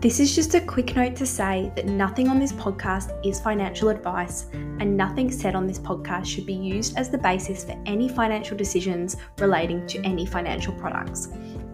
This 0.01 0.21
is 0.21 0.33
just 0.33 0.55
a 0.55 0.61
quick 0.61 0.95
note 0.95 1.17
to 1.17 1.25
say 1.25 1.73
that 1.75 1.85
nothing 1.85 2.29
on 2.29 2.39
this 2.39 2.53
podcast 2.53 3.11
is 3.25 3.41
financial 3.41 3.89
advice, 3.89 4.45
and 4.53 4.95
nothing 4.95 5.29
said 5.29 5.55
on 5.55 5.67
this 5.67 5.77
podcast 5.77 6.25
should 6.25 6.45
be 6.45 6.53
used 6.53 6.97
as 6.97 7.09
the 7.09 7.17
basis 7.17 7.65
for 7.65 7.77
any 7.85 8.07
financial 8.07 8.55
decisions 8.55 9.17
relating 9.39 9.85
to 9.87 10.01
any 10.05 10.25
financial 10.25 10.71
products. 10.75 11.27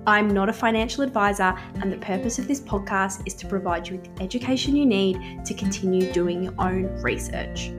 I'm 0.07 0.27
not 0.27 0.49
a 0.49 0.53
financial 0.53 1.03
advisor, 1.03 1.55
and 1.75 1.93
the 1.93 1.97
purpose 1.97 2.39
of 2.39 2.47
this 2.47 2.61
podcast 2.61 3.21
is 3.27 3.35
to 3.35 3.47
provide 3.47 3.87
you 3.87 3.97
with 3.97 4.15
the 4.15 4.23
education 4.23 4.75
you 4.75 4.87
need 4.87 5.45
to 5.45 5.53
continue 5.53 6.11
doing 6.11 6.45
your 6.45 6.55
own 6.57 6.85
research. 7.03 7.69